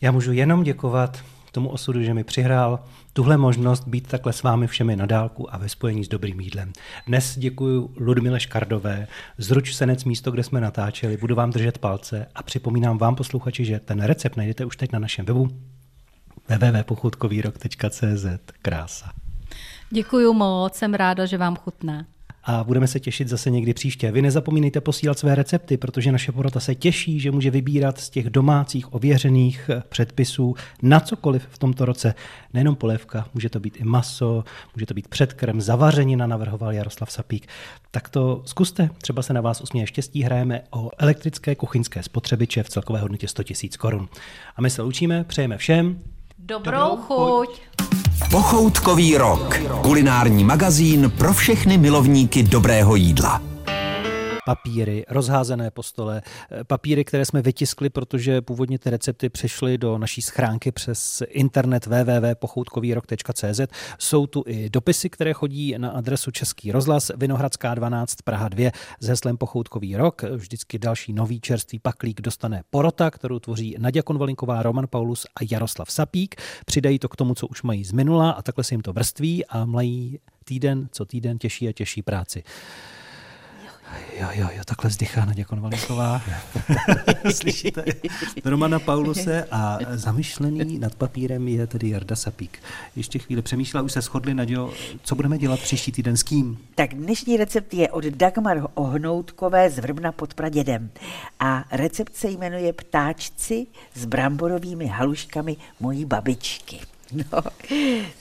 Já 0.00 0.12
můžu 0.12 0.32
jenom 0.32 0.62
děkovat 0.62 1.24
tomu 1.52 1.68
osudu, 1.68 2.02
že 2.02 2.14
mi 2.14 2.24
přihrál 2.24 2.78
tuhle 3.12 3.36
možnost 3.36 3.88
být 3.88 4.08
takhle 4.08 4.32
s 4.32 4.42
vámi 4.42 4.66
všemi 4.66 4.96
na 4.96 5.06
dálku 5.06 5.54
a 5.54 5.58
ve 5.58 5.68
spojení 5.68 6.04
s 6.04 6.08
dobrým 6.08 6.40
jídlem. 6.40 6.72
Dnes 7.06 7.38
děkuji 7.38 7.94
Ludmile 8.00 8.40
Škardové, 8.40 9.06
zruč 9.38 9.74
senec 9.74 10.04
místo, 10.04 10.30
kde 10.30 10.42
jsme 10.42 10.60
natáčeli, 10.60 11.16
budu 11.16 11.34
vám 11.34 11.50
držet 11.50 11.78
palce 11.78 12.26
a 12.34 12.42
připomínám 12.42 12.98
vám 12.98 13.14
posluchači, 13.14 13.64
že 13.64 13.80
ten 13.80 14.02
recept 14.02 14.36
najdete 14.36 14.64
už 14.64 14.76
teď 14.76 14.92
na 14.92 14.98
našem 14.98 15.26
webu 15.26 15.50
www.pochutkovýrok.cz. 16.48 18.26
Krása. 18.62 19.12
Děkuji 19.90 20.34
moc, 20.34 20.74
jsem 20.74 20.94
ráda, 20.94 21.26
že 21.26 21.38
vám 21.38 21.56
chutná. 21.56 22.06
A 22.48 22.64
budeme 22.64 22.86
se 22.86 23.00
těšit 23.00 23.28
zase 23.28 23.50
někdy 23.50 23.74
příště. 23.74 24.12
Vy 24.12 24.22
nezapomínejte 24.22 24.80
posílat 24.80 25.18
své 25.18 25.34
recepty, 25.34 25.76
protože 25.76 26.12
naše 26.12 26.32
porota 26.32 26.60
se 26.60 26.74
těší, 26.74 27.20
že 27.20 27.30
může 27.30 27.50
vybírat 27.50 27.98
z 27.98 28.10
těch 28.10 28.30
domácích 28.30 28.94
ověřených 28.94 29.70
eh, 29.72 29.82
předpisů 29.88 30.54
na 30.82 31.00
cokoliv 31.00 31.46
v 31.50 31.58
tomto 31.58 31.84
roce. 31.84 32.14
Nejenom 32.54 32.76
polévka, 32.76 33.28
může 33.34 33.48
to 33.48 33.60
být 33.60 33.76
i 33.80 33.84
maso, 33.84 34.44
může 34.76 34.86
to 34.86 34.94
být 34.94 35.08
předkrm, 35.08 35.60
zavařenina, 35.60 36.26
navrhoval 36.26 36.72
Jaroslav 36.72 37.12
Sapík. 37.12 37.46
Tak 37.90 38.08
to 38.08 38.42
zkuste, 38.44 38.90
třeba 39.02 39.22
se 39.22 39.32
na 39.32 39.40
vás 39.40 39.60
usměje 39.60 39.86
štěstí. 39.86 40.22
Hrajeme 40.22 40.62
o 40.70 40.90
elektrické 40.98 41.54
kuchyňské 41.54 42.02
spotřebiče 42.02 42.62
v 42.62 42.68
celkové 42.68 43.00
hodnotě 43.00 43.28
100 43.28 43.42
000 43.62 43.70
korun. 43.78 44.08
A 44.56 44.62
my 44.62 44.70
se 44.70 44.82
loučíme, 44.82 45.24
přejeme 45.24 45.56
všem 45.56 45.98
Dobrou 46.38 46.96
chuť. 46.96 47.48
Pochoutkový 48.30 49.16
rok. 49.16 49.60
Kulinární 49.82 50.44
magazín 50.44 51.12
pro 51.18 51.32
všechny 51.32 51.78
milovníky 51.78 52.42
dobrého 52.42 52.96
jídla. 52.96 53.55
Papíry, 54.46 55.04
rozházené 55.08 55.70
po 55.70 55.82
stole, 55.82 56.22
eh, 56.50 56.64
papíry, 56.64 57.04
které 57.04 57.24
jsme 57.24 57.42
vytiskli, 57.42 57.90
protože 57.90 58.40
původně 58.40 58.78
ty 58.78 58.90
recepty 58.90 59.28
přešly 59.28 59.78
do 59.78 59.98
naší 59.98 60.22
schránky 60.22 60.72
přes 60.72 61.22
internet 61.28 61.86
www.pochoutkovýrok.cz. 61.86 63.60
Jsou 63.98 64.26
tu 64.26 64.44
i 64.46 64.70
dopisy, 64.70 65.10
které 65.10 65.32
chodí 65.32 65.74
na 65.78 65.90
adresu 65.90 66.30
Český 66.30 66.72
rozhlas, 66.72 67.10
Vinohradská 67.16 67.74
12, 67.74 68.14
Praha 68.22 68.48
2 68.48 68.70
s 69.00 69.06
heslem 69.06 69.36
Pochoutkový 69.36 69.96
rok. 69.96 70.22
Vždycky 70.22 70.78
další 70.78 71.12
nový 71.12 71.40
čerstvý 71.40 71.78
paklík 71.78 72.20
dostane 72.20 72.62
porota, 72.70 73.10
kterou 73.10 73.38
tvoří 73.38 73.76
Nadia 73.78 74.02
Konvalinková, 74.02 74.62
Roman 74.62 74.86
Paulus 74.90 75.26
a 75.26 75.38
Jaroslav 75.50 75.90
Sapík. 75.90 76.36
Přidají 76.66 76.98
to 76.98 77.08
k 77.08 77.16
tomu, 77.16 77.34
co 77.34 77.46
už 77.46 77.62
mají 77.62 77.84
z 77.84 77.92
minula 77.92 78.30
a 78.30 78.42
takhle 78.42 78.64
se 78.64 78.74
jim 78.74 78.82
to 78.82 78.92
vrství 78.92 79.46
a 79.46 79.64
mají 79.64 80.18
týden 80.44 80.88
co 80.92 81.04
týden 81.04 81.38
těžší 81.38 81.68
a 81.68 81.72
těžší 81.72 82.02
práci. 82.02 82.42
Jo, 84.20 84.28
jo, 84.32 84.48
jo, 84.56 84.62
takhle 84.64 84.90
vzdychá 84.90 85.24
Naděja 85.24 85.44
Konvalinková. 85.44 86.22
Slyšíte? 87.34 87.84
Romana 88.44 88.78
Pauluse 88.78 89.44
a 89.50 89.78
zamyšlený 89.90 90.78
nad 90.78 90.94
papírem 90.94 91.48
je 91.48 91.66
tedy 91.66 91.88
Jarda 91.88 92.16
Sapík. 92.16 92.58
Ještě 92.96 93.18
chvíli 93.18 93.42
přemýšlela, 93.42 93.84
už 93.84 93.92
se 93.92 94.00
shodli, 94.00 94.34
Nadějo, 94.34 94.72
co 95.02 95.14
budeme 95.14 95.38
dělat 95.38 95.60
příští 95.60 95.92
týden 95.92 96.16
s 96.16 96.22
kým? 96.22 96.58
Tak 96.74 96.94
dnešní 96.94 97.36
recept 97.36 97.74
je 97.74 97.90
od 97.90 98.04
Dagmar 98.04 98.62
Ohnoutkové 98.74 99.70
z 99.70 99.78
Vrbna 99.78 100.12
pod 100.12 100.34
Pradědem. 100.34 100.90
A 101.40 101.64
recept 101.72 102.16
se 102.16 102.30
jmenuje 102.30 102.72
Ptáčci 102.72 103.66
s 103.94 104.04
bramborovými 104.04 104.86
haluškami 104.86 105.56
mojí 105.80 106.04
babičky. 106.04 106.80
No, 107.32 107.42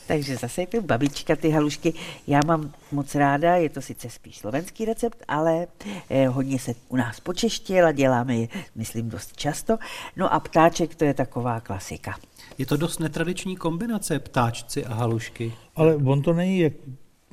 takže 0.07 0.37
zase 0.37 0.61
je 0.61 0.67
to 0.67 0.81
babička, 0.81 1.35
ty 1.35 1.49
halušky. 1.49 1.93
Já 2.27 2.39
mám 2.45 2.73
moc 2.91 3.15
ráda, 3.15 3.55
je 3.55 3.69
to 3.69 3.81
sice 3.81 4.09
spíš 4.09 4.37
slovenský 4.37 4.85
recept, 4.85 5.23
ale 5.27 5.67
eh, 6.09 6.27
hodně 6.27 6.59
se 6.59 6.73
u 6.89 6.95
nás 6.95 7.19
počeštěl 7.19 7.87
a 7.87 7.91
děláme 7.91 8.35
je, 8.35 8.47
myslím, 8.75 9.09
dost 9.09 9.37
často. 9.37 9.77
No 10.15 10.33
a 10.33 10.39
ptáček, 10.39 10.95
to 10.95 11.05
je 11.05 11.13
taková 11.13 11.59
klasika. 11.59 12.15
Je 12.57 12.65
to 12.65 12.77
dost 12.77 12.99
netradiční 12.99 13.55
kombinace 13.55 14.19
ptáčci 14.19 14.85
a 14.85 14.93
halušky. 14.93 15.53
Ale 15.75 15.95
on 15.95 16.21
to 16.21 16.33
není 16.33 16.59
jak 16.59 16.73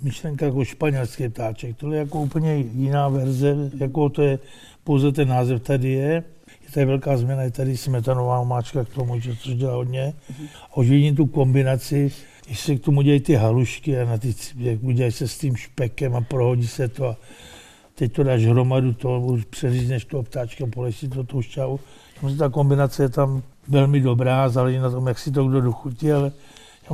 myšlenka 0.03 0.47
jako 0.47 0.65
španělský 0.65 1.29
ptáček, 1.29 1.77
tohle 1.77 1.97
je 1.97 2.01
jako 2.01 2.21
úplně 2.21 2.57
jiná 2.57 3.09
verze, 3.09 3.57
jako 3.81 4.09
to 4.09 4.23
je 4.23 4.39
pouze 4.85 5.13
ten 5.13 5.29
název 5.29 5.63
tady 5.63 5.89
je. 5.89 6.25
Je 6.73 6.75
tady 6.75 6.87
velká 6.87 7.17
změna, 7.17 7.43
je 7.43 7.51
tady 7.51 7.77
smetanová 7.77 8.39
omáčka 8.39 8.85
k 8.85 8.89
tomu, 8.89 9.21
že 9.21 9.37
což 9.37 9.55
dělá 9.55 9.75
hodně. 9.75 10.15
Oživí 10.75 11.13
tu 11.13 11.27
kombinaci, 11.27 12.13
když 12.47 12.61
se 12.61 12.77
k 12.77 12.81
tomu 12.81 13.03
dělají 13.03 13.21
ty 13.21 13.35
halušky 13.35 14.01
a 14.01 14.05
na 14.05 14.19
ty, 14.19 14.35
jak 14.57 14.83
udělají 14.83 15.13
se 15.13 15.29
s 15.29 15.39
tím 15.39 15.57
špekem 15.57 16.17
a 16.17 16.21
prohodí 16.21 16.67
se 16.69 16.89
to 16.89 17.07
a 17.09 17.17
teď 17.95 18.13
to 18.13 18.23
dáš 18.23 18.45
hromadu 18.45 18.93
toho, 18.93 19.21
už 19.21 19.45
přeřízneš 19.45 20.05
toho 20.05 20.23
ptáčka, 20.23 20.67
polesí 20.67 21.09
to 21.09 21.25
tou 21.25 21.43
šťavu. 21.43 21.81
Ta 22.39 22.49
kombinace 22.49 23.03
je 23.03 23.09
tam 23.09 23.43
velmi 23.69 24.01
dobrá, 24.01 24.49
záleží 24.49 24.79
na 24.79 24.91
tom, 24.91 25.07
jak 25.07 25.19
si 25.19 25.31
to 25.31 25.45
kdo 25.45 25.61
dochutí, 25.61 26.13
ale 26.13 26.33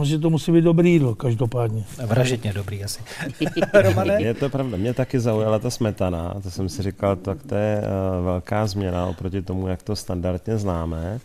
že 0.05 0.19
to 0.19 0.31
musí 0.31 0.53
být 0.53 0.65
dobrý 0.65 0.93
jídlo, 0.93 1.15
každopádně. 1.15 1.85
Vražetně 2.07 2.53
dobrý 2.53 2.85
asi. 2.85 3.01
Je 4.19 4.35
to 4.35 4.49
pravda, 4.49 4.77
mě 4.77 4.95
taky 4.95 5.21
zaujala 5.21 5.59
ta 5.59 5.71
smetana, 5.71 6.35
to 6.43 6.51
jsem 6.51 6.69
si 6.69 6.83
říkal, 6.83 7.17
tak 7.17 7.43
to 7.43 7.55
je 7.55 7.83
uh, 7.83 8.25
velká 8.25 8.67
změna 8.67 9.07
oproti 9.07 9.43
tomu, 9.43 9.69
jak 9.69 9.83
to 9.83 9.97
standardně 9.97 10.59
známe. 10.59 11.21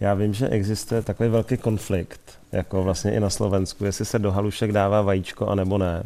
Já 0.00 0.14
vím, 0.14 0.34
že 0.34 0.48
existuje 0.48 1.02
takový 1.02 1.28
velký 1.28 1.56
konflikt, 1.56 2.20
jako 2.52 2.82
vlastně 2.82 3.14
i 3.14 3.20
na 3.20 3.30
Slovensku, 3.30 3.84
jestli 3.84 4.04
se 4.04 4.18
do 4.18 4.32
halušek 4.32 4.72
dává 4.72 5.02
vajíčko 5.02 5.46
a 5.46 5.54
nebo 5.54 5.78
ne. 5.78 6.02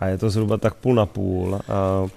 A 0.00 0.06
je 0.06 0.18
to 0.18 0.30
zhruba 0.30 0.56
tak 0.56 0.74
půl 0.74 0.94
na 0.94 1.06
půl. 1.06 1.60
Uh, 2.02 2.10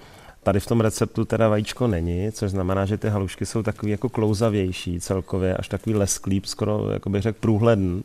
Tady 0.46 0.60
v 0.60 0.66
tom 0.66 0.80
receptu 0.80 1.24
teda 1.24 1.48
vajíčko 1.48 1.86
není, 1.86 2.32
což 2.32 2.50
znamená, 2.50 2.86
že 2.86 2.96
ty 2.96 3.08
halušky 3.08 3.46
jsou 3.46 3.62
takový 3.62 3.92
jako 3.92 4.08
klouzavější 4.08 5.00
celkově, 5.00 5.56
až 5.56 5.68
takový 5.68 5.96
lesklíp, 5.96 6.46
skoro, 6.46 6.90
jako 6.92 7.10
bych 7.10 7.22
řekl, 7.22 7.38
průhledný. 7.40 8.02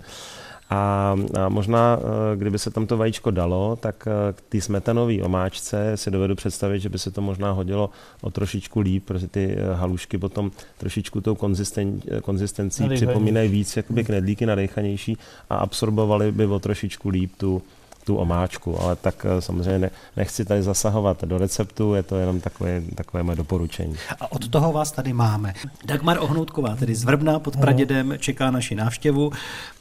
A, 0.72 1.16
a 1.40 1.50
možná, 1.50 2.00
eh, 2.00 2.38
kdyby 2.38 2.60
se 2.60 2.72
tam 2.72 2.88
to 2.88 2.98
vajíčko 2.98 3.32
dalo, 3.32 3.76
tak 3.76 4.08
eh, 4.08 4.34
k 4.34 4.42
té 4.42 4.62
smetanové 4.62 5.24
omáčce 5.24 5.98
si 5.98 6.12
dovedu 6.12 6.36
představit, 6.36 6.80
že 6.80 6.90
by 6.90 7.00
se 7.00 7.12
to 7.12 7.22
možná 7.22 7.52
hodilo 7.52 7.90
o 8.22 8.30
trošičku 8.30 8.80
líp, 8.80 9.06
protože 9.06 9.28
ty 9.28 9.56
eh, 9.58 9.74
halušky 9.74 10.18
potom 10.18 10.52
trošičku 10.78 11.22
tou 11.22 11.36
konzisten, 11.36 12.02
konzistencí 12.22 12.90
připomínají 12.90 13.50
víc 13.50 13.78
jakoby 13.78 14.04
knedlíky 14.04 14.46
nadejchanější 14.46 15.18
a 15.50 15.56
absorbovaly 15.56 16.32
by 16.32 16.46
o 16.46 16.60
trošičku 16.60 17.10
líp 17.10 17.32
tu, 17.38 17.62
tu 18.04 18.16
omáčku, 18.16 18.82
ale 18.82 18.96
tak 18.96 19.26
eh, 19.26 19.42
samozřejmě 19.42 19.80
ne, 19.80 19.92
nechci 20.18 20.46
tady 20.46 20.64
zasahovat 20.64 21.24
do 21.24 21.38
receptu, 21.38 21.94
je 21.94 22.04
to 22.04 22.16
jenom 22.16 22.42
takové, 22.42 22.82
takové 22.96 23.24
moje 23.24 23.36
doporučení. 23.36 23.96
A 24.20 24.32
od 24.32 24.48
toho 24.48 24.72
vás 24.72 24.92
tady 24.92 25.14
máme. 25.14 25.54
Dagmar 25.86 26.18
Ohnoutková, 26.20 26.76
tedy 26.76 26.96
z 26.96 27.04
Vrbna 27.04 27.40
pod 27.40 27.58
Pradědem, 27.58 28.14
čeká 28.18 28.52
naši 28.52 28.76
návštěvu. 28.76 29.32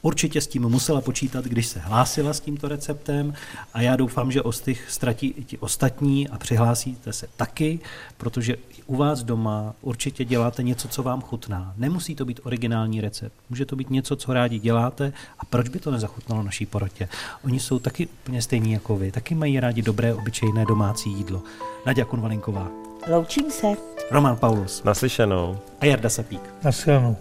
Určitě 0.03 0.41
s 0.41 0.47
tím 0.47 0.69
musela 0.69 1.00
počítat, 1.00 1.45
když 1.45 1.67
se 1.67 1.81
hlásila 1.81 2.33
s 2.33 2.41
tímto 2.41 2.69
receptem 2.69 3.35
a 3.75 3.81
já 3.81 3.97
doufám, 3.97 4.33
že 4.33 4.43
ostych 4.43 4.87
ztratí 4.89 5.35
i 5.37 5.45
ti 5.45 5.59
ostatní 5.59 6.29
a 6.29 6.39
přihlásíte 6.39 7.12
se 7.12 7.27
taky, 7.37 7.81
protože 8.17 8.57
u 8.87 8.97
vás 8.97 9.23
doma 9.23 9.75
určitě 9.81 10.25
děláte 10.25 10.62
něco, 10.62 10.89
co 10.89 11.03
vám 11.03 11.21
chutná. 11.21 11.75
Nemusí 11.77 12.15
to 12.15 12.25
být 12.25 12.41
originální 12.43 13.00
recept, 13.00 13.33
může 13.50 13.67
to 13.67 13.77
být 13.77 13.91
něco, 13.91 14.17
co 14.17 14.33
rádi 14.33 14.59
děláte 14.59 15.12
a 15.39 15.45
proč 15.45 15.69
by 15.69 15.79
to 15.79 15.91
nezachutnalo 15.91 16.43
naší 16.43 16.67
porotě? 16.67 17.09
Oni 17.45 17.61
jsou 17.61 17.79
taky 17.79 18.09
úplně 18.23 18.43
stejní 18.43 18.73
jako 18.73 18.97
vy, 18.97 19.12
taky 19.12 19.35
mají 19.35 19.61
rádi 19.61 19.83
dobré, 19.83 20.14
obyčejné 20.14 20.64
domácí 20.67 21.11
jídlo. 21.11 21.43
Nadia 21.87 22.05
Konvalinková, 22.05 22.69
Loučím 23.09 23.50
se. 23.50 23.67
Roman 24.11 24.37
Paulus 24.37 24.83
Naslyšenou. 24.85 25.59
a 25.81 25.87
Jarda 25.87 26.09
Sapík. 26.09 26.40
Naschledanou. 26.64 27.17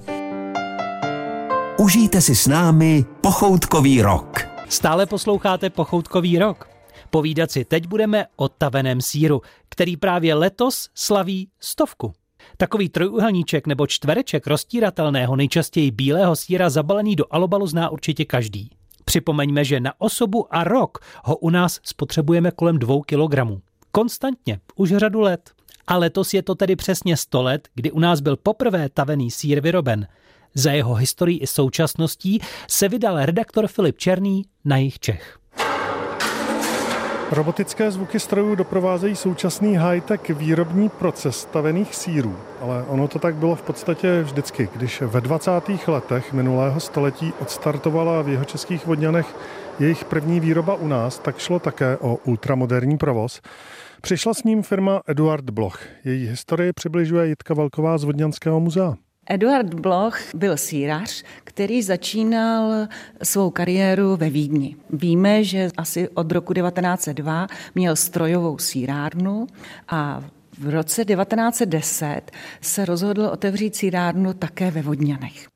Užijte 1.77 2.22
si 2.22 2.36
s 2.36 2.48
námi 2.48 3.05
pochoutkový 3.22 4.01
rok. 4.01 4.39
Stále 4.69 5.05
posloucháte 5.05 5.69
Pochoutkový 5.69 6.39
rok. 6.39 6.69
Povídat 7.10 7.51
si 7.51 7.65
teď 7.65 7.88
budeme 7.88 8.25
o 8.36 8.50
taveném 8.50 9.01
síru, 9.01 9.41
který 9.69 9.98
právě 9.98 10.34
letos 10.34 10.89
slaví 10.96 11.50
stovku. 11.60 12.13
Takový 12.58 12.89
trojuhelníček 12.89 13.67
nebo 13.67 13.88
čtvereček 13.88 14.48
roztíratelného, 14.48 15.36
nejčastěji 15.36 15.91
bílého 15.91 16.36
síra 16.36 16.69
zabalený 16.69 17.15
do 17.15 17.25
alobalu 17.31 17.67
zná 17.67 17.89
určitě 17.89 18.25
každý. 18.25 18.69
Připomeňme, 19.09 19.65
že 19.65 19.79
na 19.79 19.93
osobu 19.97 20.55
a 20.55 20.63
rok 20.63 20.97
ho 21.23 21.37
u 21.37 21.49
nás 21.49 21.79
spotřebujeme 21.83 22.51
kolem 22.51 22.79
dvou 22.79 23.01
kilogramů. 23.01 23.61
Konstantně, 23.91 24.59
už 24.75 24.89
řadu 24.89 25.19
let. 25.19 25.51
A 25.87 25.97
letos 25.97 26.33
je 26.33 26.43
to 26.43 26.55
tedy 26.55 26.75
přesně 26.75 27.17
100 27.17 27.41
let, 27.41 27.67
kdy 27.75 27.91
u 27.91 27.99
nás 27.99 28.19
byl 28.19 28.37
poprvé 28.37 28.89
tavený 28.89 29.31
sír 29.31 29.61
vyroben. 29.61 30.07
Za 30.53 30.71
jeho 30.71 30.93
historii 30.93 31.37
i 31.37 31.47
současností 31.47 32.39
se 32.67 32.89
vydal 32.89 33.25
redaktor 33.25 33.67
Filip 33.67 33.97
Černý 33.97 34.45
na 34.65 34.77
jich 34.77 34.99
Čech. 34.99 35.38
Robotické 37.31 37.91
zvuky 37.91 38.19
strojů 38.19 38.55
doprovázejí 38.55 39.15
současný 39.15 39.77
high-tech 39.77 40.29
výrobní 40.29 40.89
proces 40.89 41.39
stavených 41.39 41.95
sírů, 41.95 42.36
ale 42.62 42.83
ono 42.83 43.07
to 43.07 43.19
tak 43.19 43.36
bylo 43.36 43.55
v 43.55 43.62
podstatě 43.62 44.21
vždycky. 44.21 44.69
Když 44.75 45.01
ve 45.01 45.21
20. 45.21 45.51
letech 45.88 46.33
minulého 46.33 46.79
století 46.79 47.33
odstartovala 47.39 48.21
v 48.21 48.29
jeho 48.29 48.45
českých 48.45 48.86
vodňanech 48.86 49.36
jejich 49.79 50.05
první 50.05 50.39
výroba 50.39 50.75
u 50.75 50.88
nás, 50.88 51.19
tak 51.19 51.38
šlo 51.38 51.59
také 51.59 51.98
o 51.98 52.15
ultramoderní 52.15 52.98
provoz. 52.98 53.41
Přišla 54.01 54.33
s 54.33 54.43
ním 54.43 54.63
firma 54.63 55.01
Eduard 55.07 55.50
Bloch. 55.50 55.79
Její 56.05 56.27
historii 56.27 56.74
přibližuje 56.74 57.27
Jitka 57.27 57.53
Velková 57.53 57.98
z 57.98 58.03
Vodňanského 58.03 58.59
muzea. 58.59 58.93
Eduard 59.29 59.74
Bloch 59.74 60.19
byl 60.36 60.57
sírař, 60.57 61.24
který 61.43 61.83
začínal 61.83 62.88
svou 63.24 63.50
kariéru 63.50 64.15
ve 64.15 64.29
Vídni. 64.29 64.75
Víme, 64.89 65.43
že 65.43 65.69
asi 65.77 66.09
od 66.09 66.31
roku 66.31 66.53
1902 66.53 67.48
měl 67.75 67.95
strojovou 67.95 68.57
sírárnu 68.57 69.48
a 69.88 70.24
v 70.59 70.69
roce 70.69 71.05
1910 71.05 72.21
se 72.62 72.86
rozhodl 72.86 73.25
otevřít 73.25 73.75
sírárnu 73.75 74.33
také 74.33 74.71
ve 74.71 74.81
Vodňanech. 74.81 75.48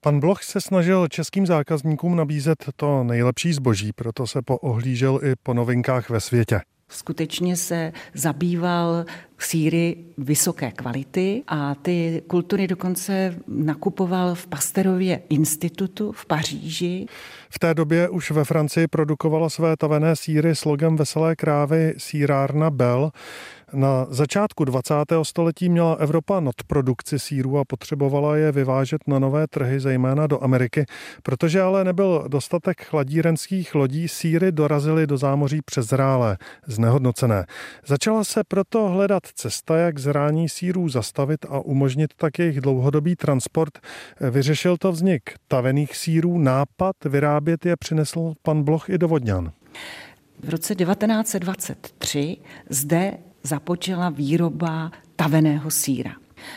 Pan 0.00 0.20
Bloch 0.20 0.42
se 0.42 0.60
snažil 0.60 1.08
českým 1.08 1.46
zákazníkům 1.46 2.16
nabízet 2.16 2.64
to 2.76 3.04
nejlepší 3.04 3.52
zboží, 3.52 3.92
proto 3.92 4.26
se 4.26 4.42
poohlížel 4.42 5.20
i 5.22 5.32
po 5.42 5.54
novinkách 5.54 6.10
ve 6.10 6.20
světě. 6.20 6.60
Skutečně 6.92 7.56
se 7.56 7.92
zabýval 8.14 9.04
síry 9.38 9.96
vysoké 10.18 10.70
kvality 10.70 11.42
a 11.48 11.74
ty 11.74 12.22
kultury 12.26 12.66
dokonce 12.66 13.34
nakupoval 13.48 14.34
v 14.34 14.46
Pasterově 14.46 15.22
institutu 15.28 16.12
v 16.12 16.26
Paříži. 16.26 17.06
V 17.50 17.58
té 17.58 17.74
době 17.74 18.08
už 18.08 18.30
ve 18.30 18.44
Francii 18.44 18.86
produkovala 18.86 19.50
své 19.50 19.76
tavené 19.76 20.16
síry 20.16 20.56
s 20.56 20.64
logem 20.64 20.96
Veselé 20.96 21.36
krávy 21.36 21.94
sírárna 21.98 22.70
Bell. 22.70 23.10
Na 23.74 24.06
začátku 24.10 24.64
20. 24.64 24.94
století 25.22 25.68
měla 25.68 25.94
Evropa 25.94 26.40
nadprodukci 26.40 27.18
sírů 27.18 27.58
a 27.58 27.64
potřebovala 27.64 28.36
je 28.36 28.52
vyvážet 28.52 29.08
na 29.08 29.18
nové 29.18 29.46
trhy, 29.46 29.80
zejména 29.80 30.26
do 30.26 30.44
Ameriky. 30.44 30.86
Protože 31.22 31.62
ale 31.62 31.84
nebyl 31.84 32.24
dostatek 32.28 32.82
chladírenských 32.82 33.74
lodí, 33.74 34.08
síry 34.08 34.52
dorazily 34.52 35.06
do 35.06 35.16
zámoří 35.16 35.60
přezrálé, 35.64 36.36
znehodnocené. 36.66 37.46
Začala 37.86 38.24
se 38.24 38.44
proto 38.48 38.88
hledat 38.88 39.22
cesta, 39.34 39.76
jak 39.76 39.98
zrání 39.98 40.48
sírů 40.48 40.88
zastavit 40.88 41.46
a 41.48 41.60
umožnit 41.60 42.10
tak 42.16 42.38
jejich 42.38 42.60
dlouhodobý 42.60 43.16
transport. 43.16 43.78
Vyřešil 44.30 44.76
to 44.76 44.92
vznik 44.92 45.30
tavených 45.48 45.96
sírů. 45.96 46.38
Nápad 46.38 46.96
vyrábět 47.04 47.66
je 47.66 47.76
přinesl 47.76 48.32
pan 48.42 48.62
Bloch 48.62 48.90
i 48.90 48.98
do 48.98 49.08
Vodňan. 49.08 49.52
V 50.42 50.48
roce 50.48 50.74
1923 50.74 52.36
zde 52.70 53.12
započala 53.42 54.10
výroba 54.10 54.92
taveného 55.16 55.70
síra. 55.70 56.12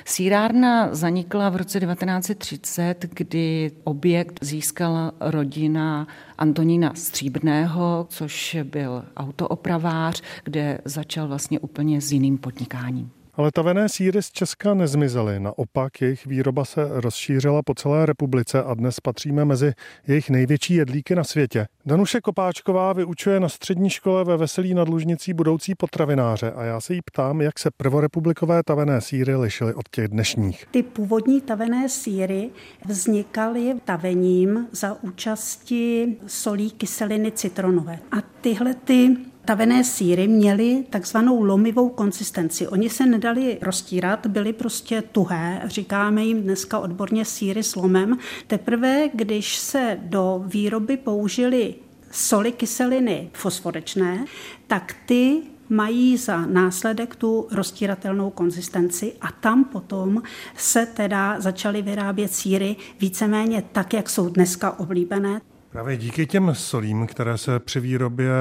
Sírárna 0.05 0.95
zanikla 0.95 1.49
v 1.49 1.55
roce 1.55 1.79
1930, 1.79 3.05
kdy 3.13 3.71
objekt 3.83 4.39
získala 4.41 5.11
rodina 5.19 6.07
Antonína 6.37 6.93
Stříbrného, 6.93 8.05
což 8.09 8.57
byl 8.63 9.05
autoopravář, 9.17 10.21
kde 10.43 10.81
začal 10.85 11.27
vlastně 11.27 11.59
úplně 11.59 12.01
s 12.01 12.11
jiným 12.11 12.37
podnikáním. 12.37 13.11
Ale 13.37 13.51
tavené 13.51 13.89
síry 13.89 14.23
z 14.23 14.31
Česka 14.31 14.73
nezmizely. 14.73 15.39
Naopak 15.39 16.01
jejich 16.01 16.25
výroba 16.25 16.65
se 16.65 16.87
rozšířila 16.89 17.61
po 17.63 17.73
celé 17.73 18.05
republice 18.05 18.63
a 18.63 18.73
dnes 18.73 18.99
patříme 18.99 19.45
mezi 19.45 19.73
jejich 20.07 20.29
největší 20.29 20.73
jedlíky 20.73 21.15
na 21.15 21.23
světě. 21.23 21.67
Danuše 21.85 22.21
Kopáčková 22.21 22.93
vyučuje 22.93 23.39
na 23.39 23.49
střední 23.49 23.89
škole 23.89 24.23
ve 24.23 24.37
Veselí 24.37 24.73
nad 24.73 24.89
Lužnicí 24.89 25.33
budoucí 25.33 25.75
potravináře 25.75 26.51
a 26.51 26.63
já 26.63 26.81
se 26.81 26.93
jí 26.93 27.01
ptám, 27.05 27.41
jak 27.41 27.59
se 27.59 27.69
prvorepublikové 27.77 28.63
tavené 28.63 29.01
síry 29.01 29.35
lišily 29.35 29.73
od 29.73 29.89
těch 29.89 30.07
dnešních. 30.07 30.65
Ty 30.71 30.83
původní 30.83 31.41
tavené 31.41 31.89
síry 31.89 32.49
vznikaly 32.85 33.73
tavením 33.85 34.67
za 34.71 35.03
účasti 35.03 36.15
solí 36.27 36.71
kyseliny 36.71 37.31
citronové. 37.31 37.99
A 38.11 38.15
tyhle 38.41 38.73
ty 38.73 39.17
tavené 39.45 39.83
síry 39.83 40.27
měly 40.27 40.83
takzvanou 40.89 41.43
lomivou 41.43 41.89
konsistenci. 41.89 42.67
Oni 42.67 42.89
se 42.89 43.05
nedali 43.05 43.57
roztírat, 43.61 44.27
byly 44.27 44.53
prostě 44.53 45.01
tuhé. 45.01 45.61
Říkáme 45.65 46.25
jim 46.25 46.41
dneska 46.41 46.79
odborně 46.79 47.25
síry 47.25 47.63
s 47.63 47.75
lomem. 47.75 48.17
Teprve, 48.47 49.09
když 49.13 49.57
se 49.57 49.97
do 50.01 50.43
výroby 50.47 50.97
použili 50.97 51.75
soli 52.11 52.51
kyseliny 52.51 53.29
fosforečné, 53.33 54.25
tak 54.67 54.95
ty 55.05 55.41
mají 55.69 56.17
za 56.17 56.45
následek 56.45 57.15
tu 57.15 57.47
roztíratelnou 57.51 58.29
konzistenci 58.29 59.13
a 59.21 59.31
tam 59.31 59.63
potom 59.63 60.23
se 60.57 60.85
teda 60.85 61.39
začaly 61.39 61.81
vyrábět 61.81 62.33
síry 62.33 62.75
víceméně 62.99 63.63
tak, 63.71 63.93
jak 63.93 64.09
jsou 64.09 64.29
dneska 64.29 64.79
oblíbené. 64.79 65.41
Právě 65.75 65.97
díky 65.97 66.25
těm 66.25 66.55
solím, 66.55 67.07
které 67.07 67.37
se 67.37 67.59
při 67.59 67.79
výrobě 67.79 68.31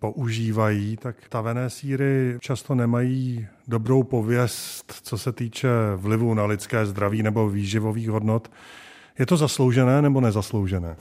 používají, 0.00 0.96
tak 0.96 1.16
tavené 1.28 1.70
síry 1.70 2.36
často 2.40 2.74
nemají 2.74 3.46
dobrou 3.68 4.02
pověst, 4.02 4.94
co 5.02 5.18
se 5.18 5.32
týče 5.32 5.68
vlivu 5.96 6.34
na 6.34 6.44
lidské 6.44 6.86
zdraví 6.86 7.22
nebo 7.22 7.48
výživových 7.48 8.10
hodnot. 8.10 8.50
Je 9.18 9.26
to 9.26 9.36
zasloužené 9.36 10.02
nebo 10.02 10.20
nezasloužené? 10.20 10.96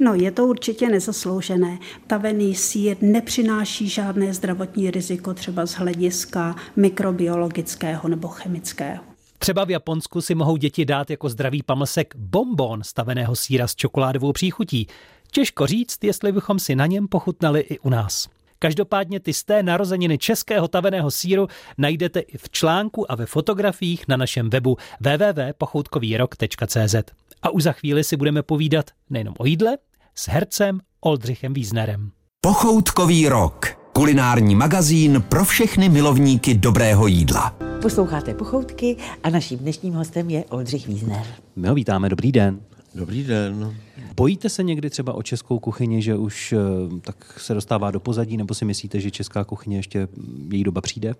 No, 0.00 0.14
je 0.14 0.30
to 0.30 0.46
určitě 0.46 0.88
nezasloužené. 0.88 1.78
Tavený 2.06 2.54
sír 2.54 2.96
nepřináší 3.00 3.88
žádné 3.88 4.34
zdravotní 4.34 4.90
riziko 4.90 5.34
třeba 5.34 5.66
z 5.66 5.72
hlediska 5.72 6.56
mikrobiologického 6.76 8.08
nebo 8.08 8.28
chemického. 8.28 9.04
Třeba 9.38 9.64
v 9.64 9.70
Japonsku 9.70 10.20
si 10.20 10.34
mohou 10.34 10.56
děti 10.56 10.84
dát 10.84 11.10
jako 11.10 11.28
zdravý 11.28 11.62
pamlsek 11.62 12.14
bonbon 12.16 12.82
staveného 12.82 13.36
síra 13.36 13.66
s 13.66 13.74
čokoládovou 13.74 14.32
příchutí. 14.32 14.86
Těžko 15.34 15.66
říct, 15.66 16.04
jestli 16.04 16.32
bychom 16.32 16.58
si 16.58 16.76
na 16.76 16.86
něm 16.86 17.08
pochutnali 17.08 17.60
i 17.60 17.78
u 17.78 17.88
nás. 17.88 18.28
Každopádně 18.58 19.20
ty 19.20 19.32
z 19.32 19.44
té 19.44 19.62
narozeniny 19.62 20.18
českého 20.18 20.68
taveného 20.68 21.10
síru 21.10 21.48
najdete 21.78 22.20
i 22.20 22.38
v 22.38 22.50
článku 22.50 23.12
a 23.12 23.14
ve 23.14 23.26
fotografiích 23.26 24.08
na 24.08 24.16
našem 24.16 24.50
webu 24.50 24.76
www.pochoutkovýrok.cz. 25.00 26.94
A 27.42 27.50
už 27.50 27.62
za 27.62 27.72
chvíli 27.72 28.04
si 28.04 28.16
budeme 28.16 28.42
povídat 28.42 28.90
nejenom 29.10 29.34
o 29.38 29.46
jídle, 29.46 29.78
s 30.14 30.28
hercem 30.28 30.80
Oldřichem 31.00 31.54
Wiesnerem. 31.54 32.10
Pochoutkový 32.40 33.28
rok. 33.28 33.66
Kulinární 33.92 34.54
magazín 34.54 35.22
pro 35.28 35.44
všechny 35.44 35.88
milovníky 35.88 36.54
dobrého 36.54 37.06
jídla. 37.06 37.56
Posloucháte 37.82 38.34
Pochoutky 38.34 38.96
a 39.22 39.30
naším 39.30 39.58
dnešním 39.58 39.94
hostem 39.94 40.30
je 40.30 40.44
Oldřich 40.44 40.88
Wiesner. 40.88 41.26
My 41.56 41.68
ho 41.68 41.74
vítáme, 41.74 42.08
dobrý 42.08 42.32
den. 42.32 42.60
Dobrý 42.94 43.24
den. 43.24 43.76
Bojíte 44.16 44.48
se 44.48 44.62
někdy 44.62 44.90
třeba 44.90 45.12
o 45.12 45.22
českou 45.22 45.58
kuchyni, 45.58 46.02
že 46.02 46.16
už 46.16 46.52
eh, 46.52 46.58
tak 47.00 47.40
se 47.40 47.54
dostává 47.54 47.90
do 47.90 48.00
pozadí, 48.00 48.36
nebo 48.36 48.54
si 48.54 48.64
myslíte, 48.64 49.00
že 49.00 49.10
česká 49.10 49.44
kuchyně 49.44 49.76
ještě 49.76 50.08
mm, 50.16 50.48
její 50.52 50.64
doba 50.64 50.80
přijde? 50.80 51.14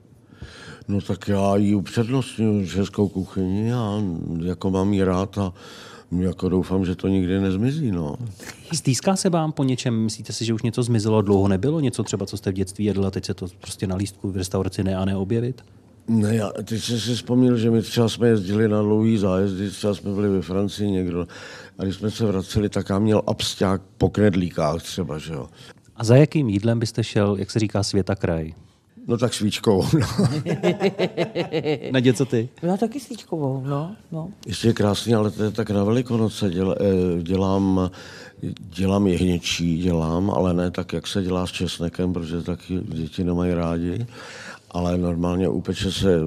No 0.88 1.00
tak 1.00 1.28
já 1.28 1.56
ji 1.56 1.74
upřednostňuji 1.74 2.68
českou 2.68 3.08
kuchyni 3.08 3.72
a 3.72 4.02
jako 4.44 4.70
mám 4.70 4.92
ji 4.92 5.04
rád 5.04 5.38
a 5.38 5.52
jako 6.20 6.48
doufám, 6.48 6.84
že 6.84 6.94
to 6.94 7.08
nikdy 7.08 7.40
nezmizí. 7.40 7.90
No. 7.90 8.16
Stýská 8.72 9.16
se 9.16 9.30
vám 9.30 9.52
po 9.52 9.64
něčem? 9.64 9.94
Myslíte 9.94 10.32
si, 10.32 10.44
že 10.44 10.54
už 10.54 10.62
něco 10.62 10.82
zmizelo, 10.82 11.22
dlouho 11.22 11.48
nebylo? 11.48 11.80
Něco 11.80 12.02
třeba, 12.02 12.26
co 12.26 12.36
jste 12.36 12.50
v 12.50 12.54
dětství 12.54 12.84
jedl 12.84 13.06
a 13.06 13.10
teď 13.10 13.24
se 13.24 13.34
to 13.34 13.46
prostě 13.60 13.86
na 13.86 13.96
lístku 13.96 14.30
v 14.30 14.36
restauraci 14.36 14.84
ne 14.84 14.96
a 14.96 15.04
neobjevit? 15.04 15.62
Ne, 16.08 16.36
já 16.36 16.50
teď 16.64 16.82
jsem 16.82 17.00
si 17.00 17.14
vzpomněl, 17.14 17.56
že 17.56 17.70
my 17.70 17.82
třeba 17.82 18.08
jsme 18.08 18.28
jezdili 18.28 18.68
na 18.68 18.82
dlouhý 18.82 19.18
zájezdy, 19.18 19.70
třeba 19.70 19.94
jsme 19.94 20.14
byli 20.14 20.28
ve 20.28 20.42
Francii 20.42 20.90
někdo 20.90 21.26
a 21.78 21.84
když 21.84 21.96
jsme 21.96 22.10
se 22.10 22.26
vraceli, 22.26 22.68
tak 22.68 22.90
já 22.90 22.98
měl 22.98 23.22
absťák 23.26 23.82
po 23.98 24.10
knedlíkách 24.10 24.82
třeba, 24.82 25.18
že 25.18 25.32
jo. 25.32 25.48
A 25.96 26.04
za 26.04 26.16
jakým 26.16 26.48
jídlem 26.48 26.78
byste 26.78 27.04
šel, 27.04 27.36
jak 27.38 27.50
se 27.50 27.58
říká, 27.58 27.82
světa 27.82 28.14
kraj? 28.14 28.54
No 29.06 29.18
tak 29.18 29.34
svíčkovou. 29.34 29.84
No. 30.00 30.06
Nadě, 31.92 32.12
co 32.12 32.24
ty? 32.24 32.48
No 32.62 32.76
taky 32.76 33.00
svíčkovou, 33.00 33.62
no. 33.66 33.96
no. 34.12 34.28
Ještě 34.46 34.68
je 34.68 34.72
krásný, 34.72 35.14
ale 35.14 35.30
to 35.30 35.42
je 35.42 35.50
tak 35.50 35.70
na 35.70 35.84
Velikonoce. 35.84 36.50
Děl, 36.50 36.76
eh, 36.80 37.22
dělám, 37.22 37.90
dělám 38.56 39.06
jehněčí, 39.06 39.78
dělám, 39.78 40.30
ale 40.30 40.54
ne 40.54 40.70
tak, 40.70 40.92
jak 40.92 41.06
se 41.06 41.22
dělá 41.22 41.46
s 41.46 41.50
česnekem, 41.50 42.12
protože 42.12 42.42
taky 42.42 42.80
děti 42.82 43.24
nemají 43.24 43.54
rádi. 43.54 44.06
Ale 44.74 44.98
normálně 44.98 45.48
upeče 45.48 45.92
se, 45.92 46.20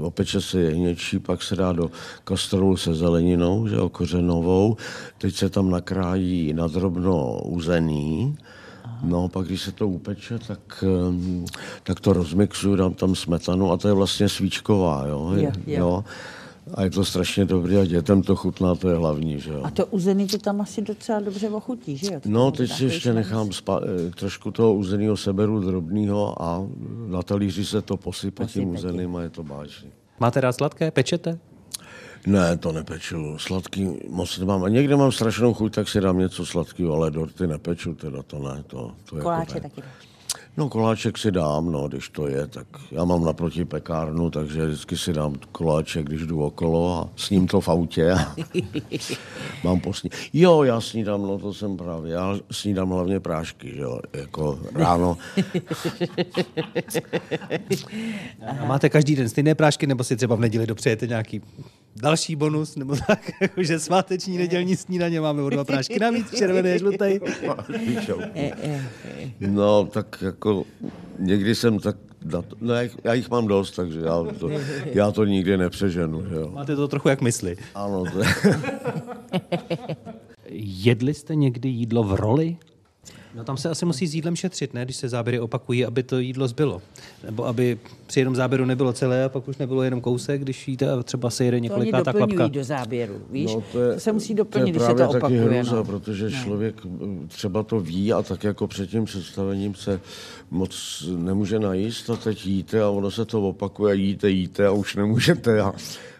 opeče 0.00 0.40
se 0.40 0.60
jehněčí, 0.60 1.18
pak 1.18 1.42
se 1.42 1.56
dá 1.56 1.72
do 1.72 1.90
kastrolu 2.24 2.76
se 2.76 2.94
zeleninou, 2.94 3.68
že 3.68 3.74
jo, 3.74 3.88
kořenovou. 3.88 4.76
Teď 5.18 5.34
se 5.34 5.48
tam 5.48 5.70
nakrájí 5.70 6.52
na 6.52 6.66
drobno 6.66 7.40
uzený, 7.42 8.36
No, 9.02 9.28
pak 9.28 9.46
když 9.46 9.62
se 9.62 9.72
to 9.72 9.88
upeče, 9.88 10.38
tak, 10.38 10.84
ehm, 10.86 11.44
tak 11.82 12.00
to 12.00 12.12
rozmixuju, 12.12 12.76
dám 12.76 12.94
tam 12.94 13.14
smetanu 13.14 13.72
a 13.72 13.76
to 13.76 13.88
je 13.88 13.94
vlastně 13.94 14.28
svíčková, 14.28 15.06
jo. 15.06 15.32
Je, 15.36 15.52
je. 15.66 15.78
jo. 15.78 16.04
A 16.74 16.82
je 16.84 16.90
to 16.90 17.04
strašně 17.04 17.44
dobré 17.44 17.80
a 17.80 17.84
dětem 17.84 18.22
to 18.22 18.36
chutná, 18.36 18.74
to 18.74 18.88
je 18.88 18.96
hlavní, 18.96 19.40
že 19.40 19.50
jo. 19.52 19.60
A 19.64 19.70
to 19.70 19.86
uzený 19.86 20.26
ti 20.26 20.38
tam 20.38 20.60
asi 20.60 20.82
docela 20.82 21.20
dobře 21.20 21.50
ochutí, 21.50 21.96
že 21.96 22.06
jo? 22.14 22.20
To 22.20 22.28
No, 22.28 22.50
teď 22.50 22.70
si 22.72 22.84
ještě 22.84 23.12
nechám 23.12 23.52
spa- 23.52 23.80
eh, 24.06 24.10
trošku 24.10 24.50
toho 24.50 24.74
uzeného 24.74 25.16
seberu 25.16 25.60
drobného 25.60 26.42
a 26.42 26.66
na 27.06 27.22
talíři 27.22 27.64
se 27.64 27.82
to 27.82 27.96
posype 27.96 28.42
tím 28.46 28.46
Posype 28.46 28.60
tím. 28.60 28.74
uzeným 28.74 29.16
a 29.16 29.22
je 29.22 29.30
to 29.30 29.42
báječný. 29.42 29.90
Máte 30.20 30.40
rád 30.40 30.52
sladké? 30.52 30.90
Pečete? 30.90 31.38
Ne, 32.26 32.56
to 32.56 32.72
nepeču. 32.72 33.38
Sladký 33.38 33.88
moc 34.08 34.38
nemám. 34.38 34.64
A 34.64 34.68
někde 34.68 34.96
mám 34.96 35.12
strašnou 35.12 35.54
chuť, 35.54 35.74
tak 35.74 35.88
si 35.88 36.00
dám 36.00 36.18
něco 36.18 36.46
sladkého, 36.46 36.94
ale 36.94 37.10
dorty 37.10 37.46
nepeču, 37.46 37.94
teda 37.94 38.22
to 38.22 38.38
ne. 38.38 38.62
To, 38.66 38.92
to 39.10 39.16
Koláče 39.16 39.52
jako 39.56 39.68
ne. 39.68 39.70
taky. 39.74 39.82
No 40.56 40.68
koláček 40.68 41.18
si 41.18 41.30
dám, 41.30 41.72
no, 41.72 41.88
když 41.88 42.08
to 42.08 42.28
je, 42.28 42.46
tak 42.46 42.66
já 42.90 43.04
mám 43.04 43.24
naproti 43.24 43.64
pekárnu, 43.64 44.30
takže 44.30 44.66
vždycky 44.66 44.96
si 44.96 45.12
dám 45.12 45.34
koláček, 45.52 46.06
když 46.06 46.22
jdu 46.22 46.42
okolo 46.42 46.98
a 46.98 47.08
sním 47.16 47.46
to 47.46 47.60
v 47.60 47.68
autě. 47.68 48.14
mám 49.64 49.80
posní. 49.80 50.10
Jo, 50.32 50.62
já 50.62 50.80
snídám, 50.80 51.22
no 51.22 51.38
to 51.38 51.54
jsem 51.54 51.76
právě, 51.76 52.12
já 52.12 52.38
snídám 52.50 52.90
hlavně 52.90 53.20
prášky, 53.20 53.74
že 53.74 53.80
jo, 53.80 54.00
jako 54.12 54.58
ráno. 54.74 55.18
A 58.60 58.64
máte 58.64 58.88
každý 58.88 59.16
den 59.16 59.28
stejné 59.28 59.54
prášky, 59.54 59.86
nebo 59.86 60.04
si 60.04 60.16
třeba 60.16 60.36
v 60.36 60.40
neděli 60.40 60.66
dopřejete 60.66 61.06
nějaký 61.06 61.42
další 61.96 62.36
bonus, 62.36 62.76
nebo 62.76 62.96
tak, 63.06 63.30
jakože 63.40 63.78
sváteční 63.78 64.38
nedělní 64.38 64.76
snídaně 64.76 65.20
máme 65.20 65.42
o 65.42 65.50
dva 65.50 65.64
prášky 65.64 65.98
navíc, 65.98 66.34
červené, 66.36 66.78
žluté. 66.78 67.12
No, 69.40 69.84
tak 69.84 70.22
jako 70.22 70.64
někdy 71.18 71.54
jsem 71.54 71.78
tak, 71.78 71.96
na 72.24 72.42
to, 72.42 72.56
no, 72.60 72.74
já 72.74 72.82
jich- 72.82 72.96
já 73.04 73.14
jich 73.14 73.30
mám 73.30 73.46
dost, 73.46 73.70
takže 73.70 74.00
já 74.00 74.24
to, 74.38 74.48
já 74.84 75.10
to 75.12 75.24
nikdy 75.24 75.56
nepřeženu, 75.56 76.26
že 76.28 76.34
jo. 76.34 76.50
Máte 76.54 76.76
to 76.76 76.88
trochu 76.88 77.08
jak 77.08 77.20
mysli. 77.20 77.56
Ano, 77.74 78.04
to 78.12 78.18
je, 78.18 78.26
Jedli 80.54 81.14
jste 81.14 81.34
někdy 81.34 81.68
jídlo 81.68 82.02
v 82.04 82.14
roli? 82.14 82.56
No 83.42 83.46
tam 83.46 83.56
se 83.56 83.70
asi 83.70 83.84
musí 83.86 84.06
s 84.06 84.14
jídlem 84.14 84.36
šetřit, 84.36 84.74
ne? 84.74 84.84
Když 84.84 84.96
se 84.96 85.08
záběry 85.08 85.40
opakují, 85.40 85.84
aby 85.84 86.02
to 86.02 86.18
jídlo 86.18 86.48
zbylo. 86.48 86.82
Nebo 87.24 87.46
aby 87.46 87.78
při 88.06 88.20
jednom 88.20 88.36
záběru 88.36 88.64
nebylo 88.64 88.92
celé 88.92 89.24
a 89.24 89.28
pak 89.28 89.48
už 89.48 89.56
nebylo 89.56 89.82
jenom 89.82 90.00
kousek, 90.00 90.40
když 90.40 90.68
jíte 90.68 90.90
a 90.90 91.02
třeba 91.02 91.30
se 91.30 91.44
jede 91.44 91.56
To 91.56 91.62
několikátá 91.62 92.12
doplňují 92.12 92.36
klapka. 92.36 92.54
do 92.58 92.64
záběru, 92.64 93.14
víš? 93.30 93.54
no, 93.54 93.60
to, 93.72 93.78
se 94.00 94.12
musí 94.12 94.26
to 94.28 94.32
je 94.32 94.36
doplnit, 94.36 94.70
když 94.70 94.82
se 94.82 94.88
to 94.88 94.94
taky 94.94 95.16
opakuje. 95.16 95.40
hruza, 95.44 95.76
No. 95.76 95.84
protože 95.84 96.30
člověk 96.30 96.74
eh, 96.86 97.26
třeba 97.28 97.62
to 97.62 97.80
ví 97.80 98.12
a 98.12 98.22
tak 98.22 98.44
jako 98.44 98.66
před 98.66 98.90
tím 98.90 99.04
představením 99.04 99.74
se 99.74 100.00
moc 100.50 101.04
nemůže 101.16 101.58
najíst 101.58 102.10
a 102.10 102.16
teď 102.16 102.46
jíte 102.46 102.82
a 102.82 102.88
ono 102.90 103.10
se 103.10 103.24
to 103.24 103.48
opakuje, 103.48 103.94
jíte, 103.96 104.30
jíte 104.30 104.66
a 104.66 104.70
už 104.70 104.96
nemůžete 104.96 105.60
a 105.60 105.72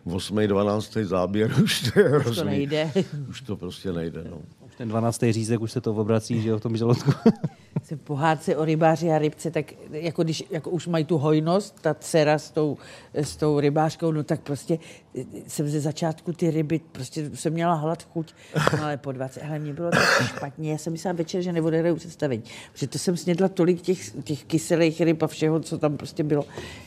8. 0.04 0.36
12. 0.46 0.96
záběr 1.02 1.50
už 1.64 1.90
to 1.92 2.00
je 2.00 2.08
hrozný. 2.08 2.44
nejde. 2.44 2.90
Už 3.30 3.40
to 3.40 3.56
prostě 3.56 3.92
nejde, 3.92 4.24
no. 4.30 4.38
Ten 4.82 4.88
12. 4.88 5.20
řízek 5.30 5.60
už 5.60 5.72
se 5.72 5.80
to 5.80 5.94
obrací, 5.94 6.42
že 6.42 6.48
jo, 6.48 6.58
v 6.58 6.60
tom 6.60 6.76
žaludku. 6.76 7.10
Jsem 7.82 7.98
pohádce 7.98 8.56
o 8.56 8.64
rybáři 8.64 9.10
a 9.10 9.18
rybce, 9.18 9.50
tak 9.50 9.72
jako 9.90 10.22
když 10.22 10.44
jako 10.50 10.70
už 10.70 10.86
mají 10.86 11.04
tu 11.04 11.18
hojnost, 11.18 11.80
ta 11.80 11.94
dcera 11.94 12.38
s 12.38 12.50
tou, 12.50 12.76
s 13.14 13.36
tou 13.36 13.60
rybářkou, 13.60 14.12
no 14.12 14.22
tak 14.22 14.40
prostě 14.40 14.78
jsem 15.48 15.68
ze 15.68 15.80
začátku 15.80 16.32
ty 16.32 16.50
ryby, 16.50 16.80
prostě 16.92 17.30
jsem 17.34 17.52
měla 17.52 17.74
hlad, 17.74 18.02
chuť, 18.02 18.34
no 18.78 18.78
ale 18.84 18.96
po 18.96 19.12
20, 19.12 19.40
ale 19.48 19.58
mě 19.58 19.72
bylo 19.72 19.90
tak 19.90 20.26
špatně, 20.26 20.72
já 20.72 20.78
jsem 20.78 20.92
myslela 20.92 21.16
večer, 21.16 21.42
že 21.42 21.52
neodehraju 21.52 21.96
představení, 21.96 22.42
protože 22.72 22.86
to 22.86 22.98
jsem 22.98 23.16
snědla 23.16 23.48
tolik 23.48 23.80
těch, 23.80 24.10
těch 24.24 24.44
kyselých 24.44 25.00
ryb 25.00 25.22
a 25.22 25.26
všeho, 25.26 25.60
co 25.60 25.78
tam 25.78 25.96
prostě 25.96 26.22
bylo, 26.22 26.44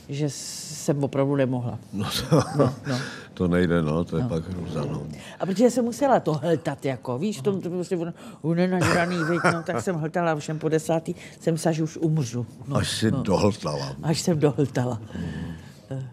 že 0.08 0.26
jsem 0.30 1.04
opravdu 1.04 1.36
nemohla. 1.36 1.78
No 1.92 2.04
to, 2.30 2.42
No, 2.56 2.74
no. 2.86 2.98
to 3.34 3.48
nejde, 3.48 3.82
no, 3.82 4.04
to 4.04 4.16
je 4.16 4.22
no. 4.22 4.28
pak 4.28 4.48
hruza, 4.48 4.84
no. 4.84 5.06
A 5.40 5.46
protože 5.46 5.70
jsem 5.70 5.84
musela 5.84 6.20
to 6.20 6.32
hltat, 6.34 6.84
jako, 6.84 7.18
víš, 7.18 7.40
to 7.40 7.52
prostě 7.60 7.96
ono, 7.96 8.12
unenažraný, 8.42 9.16
viď, 9.30 9.40
no, 9.52 9.62
tak 9.62 9.82
jsem 9.82 9.96
hltala, 9.96 10.40
jsem 10.40 10.58
po 10.58 10.68
desátý, 10.68 11.14
jsem 11.40 11.54
myslela, 11.54 11.72
že 11.72 11.82
už 11.82 11.96
umřu. 11.96 12.46
No, 12.68 12.76
Až 12.76 12.90
si 12.98 13.10
no. 13.10 13.22
dohltala. 13.22 13.96
Až 14.02 14.20
jsem 14.20 14.38
dohltala. 14.38 15.00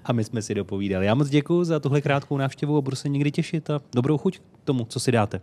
A 0.06 0.14
my 0.14 0.24
jsme 0.24 0.42
si 0.42 0.56
dopovídali. 0.56 1.06
Já 1.06 1.16
moc 1.16 1.30
děkuji 1.30 1.64
za 1.64 1.80
tuhle 1.80 2.02
krátkou 2.02 2.38
návštěvu 2.38 2.78
a 2.78 2.82
budu 2.82 2.96
se 2.96 3.10
někdy 3.10 3.32
těšit 3.32 3.70
a 3.70 3.80
dobrou 3.96 4.18
chuť 4.18 4.40
k 4.40 4.64
tomu, 4.64 4.86
co 4.86 5.00
si 5.00 5.12
dáte. 5.12 5.42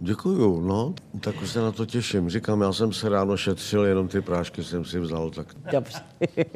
Děkuju, 0.00 0.60
no, 0.60 0.94
tak 1.20 1.42
už 1.42 1.50
se 1.50 1.60
na 1.60 1.72
to 1.72 1.86
těším. 1.86 2.30
Říkám, 2.30 2.60
já 2.60 2.72
jsem 2.72 2.92
se 2.92 3.08
ráno 3.08 3.36
šetřil, 3.36 3.84
jenom 3.84 4.08
ty 4.08 4.20
prášky 4.20 4.64
jsem 4.64 4.84
si 4.84 5.00
vzal, 5.00 5.30
tak 5.30 5.46
Dobře. 5.72 5.98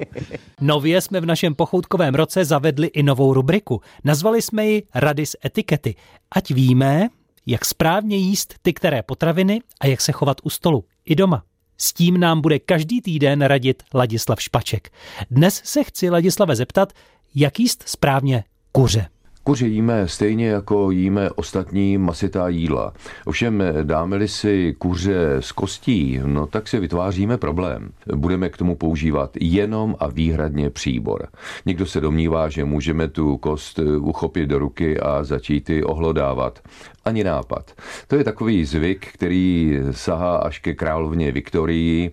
Nově 0.60 1.00
jsme 1.00 1.20
v 1.20 1.26
našem 1.26 1.54
pochoutkovém 1.54 2.14
roce 2.14 2.44
zavedli 2.44 2.86
i 2.86 3.02
novou 3.02 3.34
rubriku. 3.34 3.80
Nazvali 4.04 4.42
jsme 4.42 4.66
ji 4.66 4.82
Rady 4.94 5.26
z 5.26 5.36
etikety. 5.44 5.94
Ať 6.30 6.50
víme, 6.50 7.08
jak 7.46 7.64
správně 7.64 8.16
jíst 8.16 8.54
ty 8.62 8.72
které 8.72 9.02
potraviny 9.02 9.60
a 9.80 9.86
jak 9.86 10.00
se 10.00 10.12
chovat 10.12 10.36
u 10.42 10.50
stolu. 10.50 10.84
I 11.04 11.14
doma. 11.14 11.42
S 11.78 11.92
tím 11.92 12.20
nám 12.20 12.40
bude 12.40 12.58
každý 12.58 13.00
týden 13.02 13.42
radit 13.42 13.82
Ladislav 13.94 14.42
Špaček. 14.42 14.90
Dnes 15.30 15.60
se 15.64 15.84
chci 15.84 16.10
Ladislave 16.10 16.56
zeptat, 16.56 16.92
jak 17.34 17.60
jíst 17.60 17.82
správně 17.86 18.44
kuře. 18.72 19.06
Kuře 19.44 19.66
jíme 19.66 20.08
stejně 20.08 20.48
jako 20.48 20.90
jíme 20.90 21.30
ostatní 21.30 21.98
masitá 21.98 22.48
jídla. 22.48 22.92
Ovšem 23.24 23.62
dáme-li 23.82 24.28
si 24.28 24.74
kuře 24.78 25.36
z 25.40 25.52
kostí, 25.52 26.20
no 26.24 26.46
tak 26.46 26.68
si 26.68 26.80
vytváříme 26.80 27.38
problém. 27.38 27.90
Budeme 28.14 28.48
k 28.48 28.56
tomu 28.56 28.76
používat 28.76 29.30
jenom 29.40 29.96
a 29.98 30.06
výhradně 30.06 30.70
příbor. 30.70 31.28
Někdo 31.66 31.86
se 31.86 32.00
domnívá, 32.00 32.48
že 32.48 32.64
můžeme 32.64 33.08
tu 33.08 33.36
kost 33.36 33.78
uchopit 34.00 34.48
do 34.48 34.58
ruky 34.58 35.00
a 35.00 35.24
začít 35.24 35.70
ji 35.70 35.84
ohlodávat. 35.84 36.58
Ani 37.04 37.24
nápad. 37.24 37.70
To 38.08 38.16
je 38.16 38.24
takový 38.24 38.64
zvyk, 38.64 39.06
který 39.12 39.78
sahá 39.90 40.36
až 40.36 40.58
ke 40.58 40.74
královně 40.74 41.32
Viktorii 41.32 42.12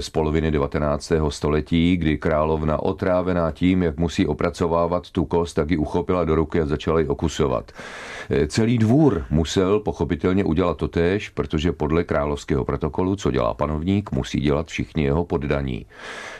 z 0.00 0.10
poloviny 0.10 0.50
19. 0.50 1.12
století, 1.28 1.96
kdy 1.96 2.18
královna 2.18 2.82
otrávená 2.82 3.50
tím, 3.50 3.82
jak 3.82 3.96
musí 3.96 4.26
opracovávat 4.26 5.10
tu 5.10 5.24
kost, 5.24 5.54
tak 5.54 5.70
ji 5.70 5.76
uchopila 5.76 6.24
do 6.24 6.34
ruky 6.34 6.60
a 6.60 6.66
začala 6.66 7.00
ji 7.00 7.06
okusovat. 7.06 7.72
Celý 8.48 8.78
dvůr 8.78 9.24
musel 9.30 9.80
pochopitelně 9.80 10.44
udělat 10.44 10.76
to 10.76 10.88
též, 10.88 11.28
protože 11.28 11.72
podle 11.72 12.04
královského 12.04 12.64
protokolu, 12.64 13.16
co 13.16 13.30
dělá 13.30 13.54
panovník, 13.54 14.12
musí 14.12 14.40
dělat 14.40 14.66
všichni 14.66 15.04
jeho 15.04 15.24
poddaní. 15.24 15.86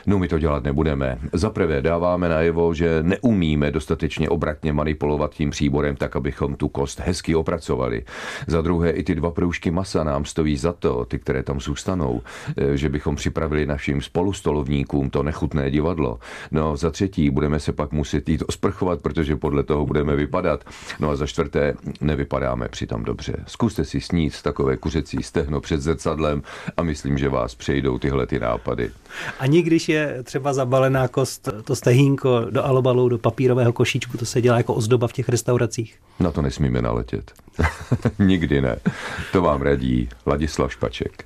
No 0.07 0.19
my 0.19 0.27
to 0.27 0.39
dělat 0.39 0.63
nebudeme. 0.63 1.17
Za 1.33 1.49
prvé 1.49 1.81
dáváme 1.81 2.29
najevo, 2.29 2.73
že 2.73 2.99
neumíme 3.01 3.71
dostatečně 3.71 4.29
obratně 4.29 4.73
manipulovat 4.73 5.33
tím 5.33 5.49
příborem 5.49 5.95
tak, 5.95 6.15
abychom 6.15 6.55
tu 6.55 6.67
kost 6.67 6.99
hezky 6.99 7.35
opracovali. 7.35 7.84
Za 8.47 8.61
druhé 8.61 8.91
i 8.91 9.03
ty 9.03 9.15
dva 9.15 9.31
proužky 9.31 9.71
masa 9.71 10.03
nám 10.03 10.25
stojí 10.25 10.57
za 10.57 10.73
to, 10.73 11.05
ty, 11.05 11.19
které 11.19 11.43
tam 11.43 11.59
zůstanou, 11.59 12.21
eh, 12.57 12.77
že 12.77 12.89
bychom 12.89 13.15
připravili 13.15 13.65
našim 13.65 14.01
spolustolovníkům 14.01 15.09
to 15.09 15.23
nechutné 15.23 15.71
divadlo. 15.71 16.19
No 16.51 16.77
za 16.77 16.89
třetí 16.89 17.29
budeme 17.29 17.59
se 17.59 17.71
pak 17.71 17.91
muset 17.91 18.29
jít 18.29 18.43
osprchovat, 18.47 19.01
protože 19.01 19.35
podle 19.35 19.63
toho 19.63 19.85
budeme 19.85 20.15
vypadat. 20.15 20.63
No 20.99 21.09
a 21.09 21.15
za 21.15 21.25
čtvrté 21.25 21.73
nevypadáme 22.01 22.67
přitom 22.67 23.03
dobře. 23.03 23.43
Zkuste 23.47 23.85
si 23.85 24.01
snít 24.01 24.41
takové 24.41 24.77
kuřecí 24.77 25.23
stehno 25.23 25.61
před 25.61 25.81
zrcadlem 25.81 26.41
a 26.77 26.83
myslím, 26.83 27.17
že 27.17 27.29
vás 27.29 27.55
přejdou 27.55 27.97
tyhle 27.97 28.27
ty 28.27 28.39
nápady. 28.39 28.91
Ani 29.39 29.61
když 29.61 29.89
je 29.89 30.23
třeba 30.23 30.53
zabalená 30.53 31.07
kost, 31.07 31.49
to 31.63 31.75
stehínko 31.75 32.45
do 32.49 32.65
alobalu, 32.65 33.09
do 33.09 33.17
papírového 33.17 33.73
košíčku, 33.73 34.17
to 34.17 34.25
se 34.25 34.41
dělá 34.41 34.57
jako 34.57 34.73
ozdoba 34.73 35.07
v 35.07 35.13
těch 35.13 35.29
restauracích. 35.29 35.95
Na 36.19 36.31
to 36.31 36.41
nesmíme 36.41 36.81
naletět. 36.81 37.31
Nikdy 38.19 38.61
ne. 38.61 38.75
To 39.31 39.41
vám 39.41 39.61
radí 39.61 40.09
Ladislav 40.25 40.73
Špaček. 40.73 41.25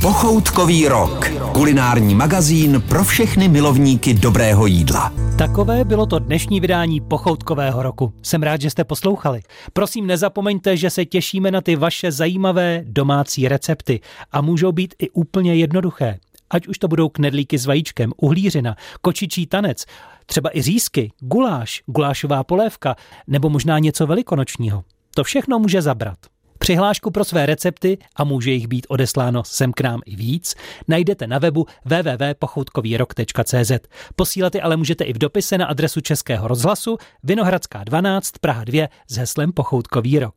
Pochoutkový 0.00 0.88
rok. 0.88 1.30
Kulinární 1.52 2.14
magazín 2.14 2.82
pro 2.88 3.04
všechny 3.04 3.48
milovníky 3.48 4.14
dobrého 4.14 4.66
jídla. 4.66 5.12
Takové 5.38 5.84
bylo 5.84 6.06
to 6.06 6.18
dnešní 6.18 6.60
vydání 6.60 7.00
Pochoutkového 7.00 7.82
roku. 7.82 8.12
Jsem 8.22 8.42
rád, 8.42 8.60
že 8.60 8.70
jste 8.70 8.84
poslouchali. 8.84 9.40
Prosím, 9.72 10.06
nezapomeňte, 10.06 10.76
že 10.76 10.90
se 10.90 11.04
těšíme 11.04 11.50
na 11.50 11.60
ty 11.60 11.76
vaše 11.76 12.12
zajímavé 12.12 12.82
domácí 12.86 13.48
recepty 13.48 14.00
a 14.32 14.40
můžou 14.40 14.72
být 14.72 14.94
i 14.98 15.10
úplně 15.10 15.54
jednoduché. 15.54 16.18
Ať 16.50 16.66
už 16.66 16.78
to 16.78 16.88
budou 16.88 17.08
knedlíky 17.08 17.58
s 17.58 17.66
vajíčkem, 17.66 18.12
uhlířina, 18.16 18.76
kočičí 19.00 19.46
tanec, 19.46 19.84
třeba 20.26 20.50
i 20.56 20.62
řízky, 20.62 21.12
guláš, 21.18 21.82
gulášová 21.86 22.44
polévka 22.44 22.96
nebo 23.26 23.50
možná 23.50 23.78
něco 23.78 24.06
velikonočního. 24.06 24.84
To 25.14 25.24
všechno 25.24 25.58
může 25.58 25.82
zabrat. 25.82 26.18
Přihlášku 26.58 27.10
pro 27.10 27.24
své 27.24 27.46
recepty, 27.46 27.98
a 28.16 28.24
může 28.24 28.50
jich 28.50 28.66
být 28.66 28.86
odesláno 28.88 29.44
sem 29.44 29.72
k 29.72 29.80
nám 29.80 30.00
i 30.06 30.16
víc, 30.16 30.54
najdete 30.88 31.26
na 31.26 31.38
webu 31.38 31.66
www.pochoutkovýrok.cz. 31.84 33.72
Posílat 34.16 34.52
ale 34.62 34.76
můžete 34.76 35.04
i 35.04 35.12
v 35.12 35.18
dopise 35.18 35.58
na 35.58 35.66
adresu 35.66 36.00
Českého 36.00 36.48
rozhlasu 36.48 36.98
Vinohradská 37.22 37.84
12 37.84 38.30
Praha 38.40 38.64
2 38.64 38.88
s 39.08 39.16
heslem 39.16 39.52
Pochoutkový 39.52 40.18
rok. 40.18 40.34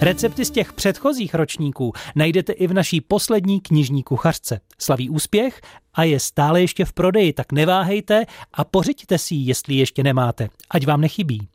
Recepty 0.00 0.44
z 0.44 0.50
těch 0.50 0.72
předchozích 0.72 1.34
ročníků 1.34 1.92
najdete 2.16 2.52
i 2.52 2.66
v 2.66 2.74
naší 2.74 3.00
poslední 3.00 3.60
knižní 3.60 4.02
kuchařce. 4.02 4.60
Slaví 4.78 5.10
úspěch 5.10 5.60
a 5.94 6.04
je 6.04 6.20
stále 6.20 6.60
ještě 6.60 6.84
v 6.84 6.92
prodeji, 6.92 7.32
tak 7.32 7.52
neváhejte 7.52 8.26
a 8.52 8.64
pořiďte 8.64 9.18
si 9.18 9.34
ji, 9.34 9.48
jestli 9.48 9.74
ještě 9.74 10.02
nemáte, 10.02 10.48
ať 10.70 10.86
vám 10.86 11.00
nechybí. 11.00 11.48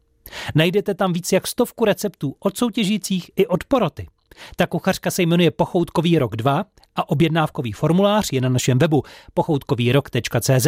Najdete 0.55 0.93
tam 0.93 1.13
víc 1.13 1.31
jak 1.31 1.47
stovku 1.47 1.85
receptů 1.85 2.35
od 2.39 2.57
soutěžících 2.57 3.31
i 3.35 3.47
od 3.47 3.63
poroty. 3.63 4.07
Ta 4.55 4.67
kuchařka 4.67 5.11
se 5.11 5.21
jmenuje 5.23 5.51
Pochoutkový 5.51 6.19
rok 6.19 6.35
2 6.35 6.65
a 6.95 7.09
objednávkový 7.09 7.71
formulář 7.71 8.29
je 8.31 8.41
na 8.41 8.49
našem 8.49 8.79
webu 8.79 9.03
pochoutkovýrok.cz. 9.33 10.67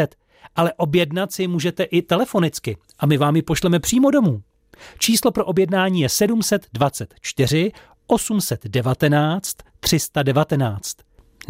Ale 0.56 0.74
objednat 0.74 1.32
si 1.32 1.48
můžete 1.48 1.84
i 1.84 2.02
telefonicky 2.02 2.78
a 3.00 3.06
my 3.06 3.18
vám 3.18 3.36
ji 3.36 3.42
pošleme 3.42 3.80
přímo 3.80 4.12
domů. 4.12 4.42
Číslo 5.00 5.32
pro 5.32 5.46
objednání 5.46 6.02
je 6.02 6.10
724 6.10 7.72
819 8.08 9.58
319. 9.80 10.98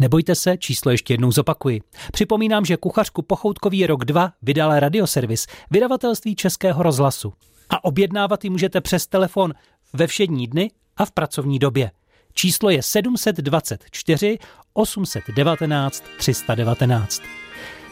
Nebojte 0.00 0.34
se, 0.34 0.56
číslo 0.56 0.90
ještě 0.90 1.14
jednou 1.14 1.32
zopakuji. 1.32 1.80
Připomínám, 2.12 2.64
že 2.64 2.76
kuchařku 2.76 3.22
Pochoutkový 3.22 3.86
rok 3.86 4.04
2 4.04 4.32
vydal 4.42 4.80
radioservis, 4.80 5.46
vydavatelství 5.70 6.36
Českého 6.36 6.82
rozhlasu. 6.82 7.32
A 7.70 7.84
objednávat 7.84 8.44
ji 8.44 8.50
můžete 8.50 8.80
přes 8.80 9.06
telefon 9.06 9.54
ve 9.92 10.06
všední 10.06 10.46
dny 10.46 10.70
a 10.96 11.04
v 11.04 11.12
pracovní 11.12 11.58
době. 11.58 11.90
Číslo 12.32 12.70
je 12.70 12.82
724 12.82 14.38
819 14.72 16.04
319. 16.18 17.22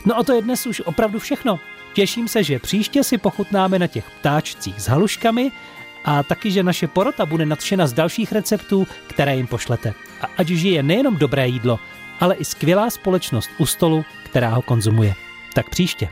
No 0.07 0.19
a 0.19 0.23
to 0.23 0.33
je 0.33 0.43
dnes 0.43 0.67
už 0.67 0.81
opravdu 0.81 1.19
všechno. 1.19 1.61
Těším 1.95 2.29
se, 2.29 2.45
že 2.45 2.59
příště 2.59 3.05
si 3.05 3.19
pochutnáme 3.19 3.79
na 3.79 3.87
těch 3.87 4.11
ptáčcích 4.11 4.81
s 4.81 4.89
haluškami 4.89 5.51
a 6.05 6.23
taky, 6.23 6.51
že 6.51 6.63
naše 6.63 6.87
porota 6.89 7.27
bude 7.27 7.47
nadšena 7.47 7.87
z 7.87 7.93
dalších 7.93 8.33
receptů, 8.33 8.87
které 9.07 9.37
jim 9.37 9.47
pošlete. 9.47 9.95
A 10.21 10.27
ať 10.37 10.49
žije 10.49 10.83
nejenom 10.83 11.17
dobré 11.17 11.49
jídlo, 11.49 11.79
ale 12.21 12.35
i 12.35 12.45
skvělá 12.45 12.91
společnost 12.91 13.51
u 13.59 13.67
stolu, 13.67 14.05
která 14.25 14.49
ho 14.49 14.63
konzumuje. 14.63 15.15
Tak 15.55 15.71
příště. 15.71 16.09